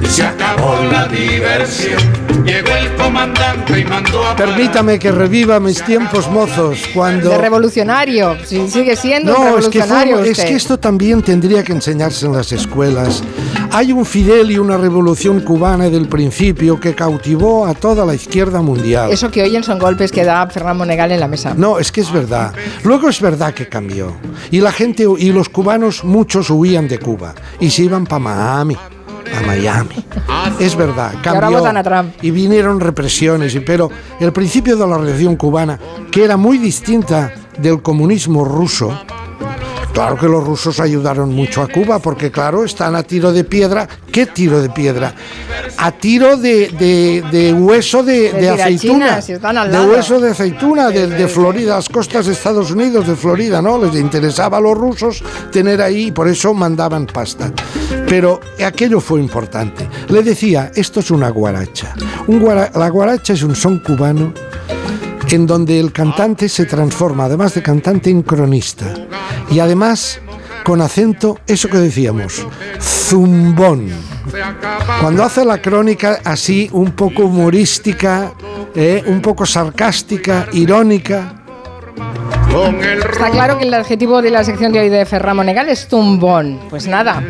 Y 0.00 0.06
se 0.06 0.22
acabó 0.22 0.82
la 0.90 1.06
diversión. 1.08 2.00
Llegó 2.44 2.68
el 2.76 2.94
comandante 2.94 3.80
y 3.80 3.84
mandó 3.84 4.24
a 4.24 4.36
parar. 4.36 4.54
Permítame 4.54 4.98
que 5.00 5.10
reviva 5.10 5.58
mis 5.58 5.82
tiempos 5.82 6.30
mozos 6.30 6.78
cuando... 6.94 7.30
De 7.30 7.38
revolucionario, 7.38 8.36
sí, 8.44 8.68
sigue 8.70 8.94
siendo 8.94 9.34
un 9.36 9.44
No, 9.44 9.58
es 9.58 9.68
que, 9.68 9.80
fue- 9.82 9.88
revolucionario 9.88 10.20
es 10.24 10.38
que 10.38 10.54
esto 10.54 10.78
también 10.78 11.22
tendría 11.22 11.64
que 11.64 11.72
enseñarse 11.72 12.26
en 12.26 12.34
las 12.34 12.52
escuelas. 12.52 13.24
Hay 13.72 13.92
un 13.92 14.04
Fidel 14.06 14.50
y 14.50 14.58
una 14.58 14.76
revolución 14.76 15.40
cubana 15.40 15.90
del 15.90 16.08
principio 16.08 16.80
que 16.80 16.94
cautivó 16.94 17.66
a 17.66 17.74
toda 17.74 18.06
la 18.06 18.14
izquierda 18.14 18.62
mundial. 18.62 19.10
Eso 19.10 19.30
que 19.30 19.42
oyen 19.42 19.62
son 19.62 19.78
golpes 19.78 20.12
que 20.12 20.24
da 20.24 20.46
Fernando 20.48 20.78
Monegal 20.78 21.12
en 21.12 21.20
la 21.20 21.28
mesa. 21.28 21.54
No, 21.54 21.78
es 21.78 21.92
que 21.92 22.00
es 22.00 22.12
verdad. 22.12 22.54
Luego 22.84 23.08
es 23.08 23.20
verdad 23.20 23.52
que 23.52 23.68
cambió. 23.68 24.16
Y 24.50 24.60
la 24.60 24.72
gente 24.72 25.06
y 25.18 25.32
los 25.32 25.48
cubanos, 25.48 26.04
muchos 26.04 26.50
huían 26.50 26.88
de 26.88 26.98
Cuba 26.98 27.34
y 27.60 27.70
se 27.70 27.82
iban 27.84 28.06
para 28.06 28.20
Miami. 28.20 28.76
A 28.76 29.40
Miami. 29.46 30.04
Es 30.58 30.76
verdad, 30.76 31.12
cambió. 31.22 31.62
Y 32.22 32.30
vinieron 32.30 32.80
represiones, 32.80 33.58
pero 33.66 33.90
el 34.20 34.32
principio 34.32 34.76
de 34.76 34.86
la 34.86 34.96
revolución 34.96 35.36
cubana, 35.36 35.78
que 36.10 36.24
era 36.24 36.36
muy 36.36 36.58
distinta 36.58 37.32
del 37.58 37.82
comunismo 37.82 38.44
ruso, 38.44 38.98
Claro 39.96 40.18
que 40.18 40.28
los 40.28 40.44
rusos 40.44 40.78
ayudaron 40.78 41.34
mucho 41.34 41.62
a 41.62 41.68
Cuba, 41.68 41.98
porque 42.00 42.30
claro, 42.30 42.66
están 42.66 42.94
a 42.94 43.02
tiro 43.02 43.32
de 43.32 43.44
piedra. 43.44 43.88
¿Qué 44.12 44.26
tiro 44.26 44.60
de 44.60 44.68
piedra? 44.68 45.14
A 45.78 45.90
tiro 45.90 46.36
de, 46.36 46.68
de- 46.68 47.24
de 47.32 47.54
hueso 47.54 48.02
de, 48.02 48.28
aceituna. 48.50 49.22
si 49.22 49.32
de 49.32 49.80
hueso 49.88 50.20
de 50.20 50.32
aceituna, 50.32 50.90
de, 50.90 51.06
de 51.06 51.26
Florida, 51.28 51.76
las 51.76 51.88
costas 51.88 52.26
de 52.26 52.32
Estados 52.32 52.70
Unidos, 52.70 53.08
de 53.08 53.16
Florida, 53.16 53.62
¿no? 53.62 53.82
Les 53.82 53.94
interesaba 53.94 54.58
a 54.58 54.60
los 54.60 54.76
rusos 54.76 55.22
tener 55.50 55.80
ahí, 55.80 56.08
y 56.08 56.12
por 56.12 56.28
eso 56.28 56.52
mandaban 56.52 57.06
pasta. 57.06 57.50
Pero 58.06 58.38
aquello 58.62 59.00
fue 59.00 59.18
importante. 59.18 59.88
Le 60.10 60.22
decía, 60.22 60.72
esto 60.74 61.00
es 61.00 61.10
una 61.10 61.30
guaracha. 61.30 61.94
Un 62.26 62.38
guara- 62.40 62.70
la 62.74 62.90
guaracha 62.90 63.32
es 63.32 63.42
un 63.42 63.56
son 63.56 63.78
cubano 63.78 64.34
en 65.30 65.46
donde 65.46 65.80
el 65.80 65.90
cantante 65.90 66.50
se 66.50 66.66
transforma, 66.66 67.24
además 67.24 67.54
de 67.54 67.62
cantante, 67.62 68.10
en 68.10 68.22
cronista. 68.22 68.92
Y 69.50 69.60
además, 69.60 70.20
con 70.64 70.80
acento, 70.80 71.38
eso 71.46 71.68
que 71.68 71.78
decíamos, 71.78 72.46
zumbón. 72.80 73.88
Cuando 75.00 75.22
hace 75.24 75.44
la 75.44 75.62
crónica 75.62 76.20
así, 76.24 76.68
un 76.72 76.92
poco 76.92 77.24
humorística, 77.24 78.32
eh, 78.74 79.02
un 79.06 79.20
poco 79.22 79.46
sarcástica, 79.46 80.46
irónica, 80.52 81.32
Está 83.10 83.30
claro 83.30 83.58
que 83.58 83.64
el 83.64 83.74
adjetivo 83.74 84.22
de 84.22 84.30
la 84.30 84.42
sección 84.44 84.72
de 84.72 84.80
hoy 84.80 84.88
de 84.88 85.04
Ferran 85.04 85.36
Monegal 85.36 85.68
es 85.68 85.88
tumbón. 85.88 86.58
Pues 86.70 86.86
nada, 86.86 87.22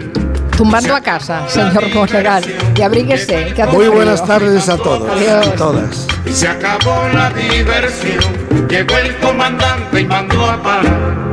tumbando 0.57 0.95
a 0.95 1.01
casa, 1.01 1.49
señor 1.49 1.93
Monegal. 1.93 2.45
Y 2.77 2.83
abríguese, 2.83 3.53
que 3.55 3.63
hace 3.63 3.73
Muy 3.73 3.87
frío. 3.87 3.97
buenas 3.97 4.25
tardes 4.25 4.69
a 4.69 4.77
todos 4.77 5.11
Adiós. 5.11 5.47
y 5.47 5.57
todas. 5.57 6.07
Y 6.27 6.33
se 6.33 6.49
acabó 6.49 7.09
la 7.13 7.31
diversión. 7.31 8.23
Llegó 8.69 8.97
el 8.99 9.17
comandante 9.19 10.01
y 10.01 10.05
mandó 10.05 10.45
a 10.49 10.63
parar. 10.63 11.26